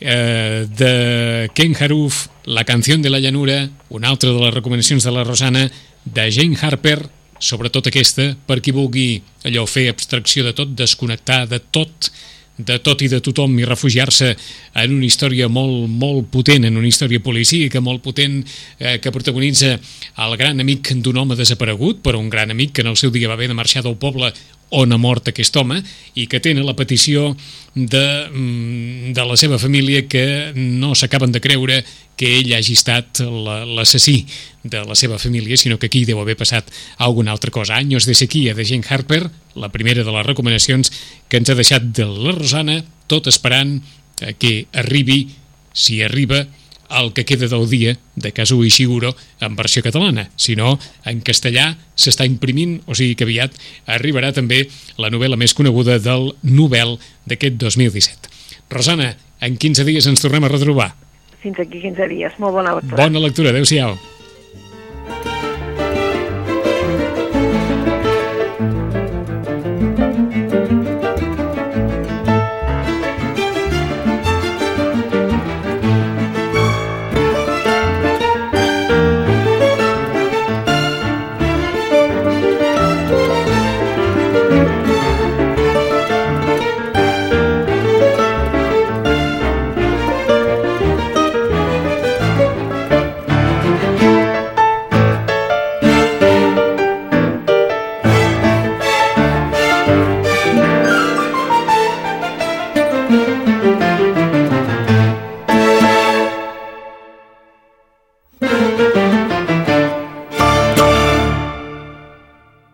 eh, 0.00 0.66
de 0.68 1.50
Ken 1.54 1.76
Haruf, 1.78 2.28
La 2.44 2.64
canción 2.64 3.00
de 3.00 3.08
la 3.08 3.20
llanura, 3.20 3.70
una 3.88 4.08
altra 4.08 4.30
de 4.30 4.40
les 4.40 4.52
recomanacions 4.52 5.04
de 5.04 5.10
la 5.10 5.24
Rosana, 5.24 5.70
de 6.04 6.30
Jane 6.30 6.58
Harper, 6.60 7.08
sobretot 7.38 7.90
aquesta, 7.90 8.32
per 8.46 8.60
qui 8.60 8.74
vulgui 8.74 9.08
allò 9.44 9.66
fer 9.66 9.88
abstracció 9.90 10.44
de 10.46 10.54
tot, 10.56 10.72
desconnectar 10.76 11.44
de 11.50 11.60
tot, 11.72 12.10
de 12.56 12.78
tot 12.78 13.02
i 13.02 13.08
de 13.10 13.18
tothom 13.24 13.56
i 13.58 13.66
refugiar-se 13.66 14.30
en 14.78 14.94
una 14.94 15.06
història 15.06 15.48
molt, 15.50 15.88
molt 15.90 16.28
potent, 16.30 16.68
en 16.68 16.78
una 16.78 16.86
història 16.86 17.22
policíaca 17.22 17.82
molt 17.82 18.02
potent 18.04 18.40
eh, 18.78 19.00
que 19.02 19.12
protagonitza 19.14 19.74
el 19.74 20.36
gran 20.38 20.62
amic 20.62 20.92
d'un 21.02 21.18
home 21.18 21.34
desaparegut, 21.36 22.02
però 22.04 22.20
un 22.22 22.30
gran 22.30 22.54
amic 22.54 22.76
que 22.76 22.86
en 22.86 22.92
el 22.92 23.00
seu 23.00 23.10
dia 23.10 23.28
va 23.28 23.34
haver 23.34 23.50
de 23.50 23.58
marxar 23.58 23.82
del 23.82 23.98
poble 23.98 24.30
on 24.74 24.92
ha 24.92 24.98
mort 24.98 25.28
aquest 25.30 25.56
home 25.56 25.80
i 26.18 26.26
que 26.30 26.40
tenen 26.42 26.66
la 26.66 26.74
petició 26.76 27.30
de, 27.74 28.04
mm, 28.30 29.12
de 29.16 29.24
la 29.26 29.36
seva 29.38 29.58
família 29.58 30.06
que 30.08 30.52
no 30.54 30.94
s'acaben 30.94 31.32
de 31.32 31.40
creure 31.42 31.84
que 32.16 32.36
ell 32.38 32.52
hagi 32.54 32.74
estat 32.78 33.20
la- 33.24 33.64
l'assassí 33.66 34.26
de 34.62 34.84
la 34.86 34.94
seva 34.94 35.18
família, 35.18 35.56
sinó 35.56 35.78
que 35.78 35.86
aquí 35.86 36.04
deu 36.04 36.20
haver 36.20 36.36
passat 36.36 36.68
alguna 36.98 37.32
altra 37.32 37.50
cosa. 37.50 37.76
Anys 37.76 38.06
de 38.06 38.14
sequia 38.14 38.54
de 38.54 38.64
Jane 38.64 38.86
Harper, 38.88 39.30
la 39.54 39.70
primera 39.70 40.04
de 40.04 40.12
les 40.12 40.26
recomanacions 40.26 40.92
que 41.28 41.36
ens 41.38 41.50
ha 41.50 41.54
deixat 41.58 41.82
de 41.82 42.06
la 42.06 42.32
Rosana, 42.32 42.84
tot 43.06 43.26
esperant 43.26 43.80
que 44.38 44.66
arribi, 44.72 45.28
si 45.72 46.02
arriba, 46.02 46.46
el 46.90 47.12
que 47.12 47.24
queda 47.24 47.48
del 47.48 47.68
dia 47.70 47.96
de 48.16 48.32
Kazuo 48.32 48.64
Ishiguro 48.64 49.14
en 49.40 49.56
versió 49.56 49.82
catalana. 49.82 50.28
Si 50.36 50.56
no, 50.56 50.78
en 51.04 51.20
castellà 51.24 51.74
s'està 51.96 52.26
imprimint, 52.28 52.80
o 52.86 52.94
sigui 52.94 53.16
que 53.18 53.26
aviat 53.28 53.56
arribarà 53.86 54.32
també 54.36 54.64
la 55.00 55.10
novel·la 55.12 55.38
més 55.40 55.54
coneguda 55.54 55.98
del 55.98 56.32
Nobel 56.42 56.98
d'aquest 57.26 57.56
2017. 57.60 58.32
Rosana, 58.70 59.14
en 59.40 59.56
15 59.60 59.84
dies 59.84 60.06
ens 60.10 60.22
tornem 60.24 60.44
a 60.44 60.52
retrobar. 60.52 60.94
Fins 61.44 61.60
aquí 61.60 61.82
15 61.82 62.08
dies. 62.08 62.36
Molt 62.40 62.56
bona 62.56 62.78
lectura. 62.78 63.02
Bona 63.02 63.20
lectura, 63.20 63.52
adeu-siau. 63.52 63.98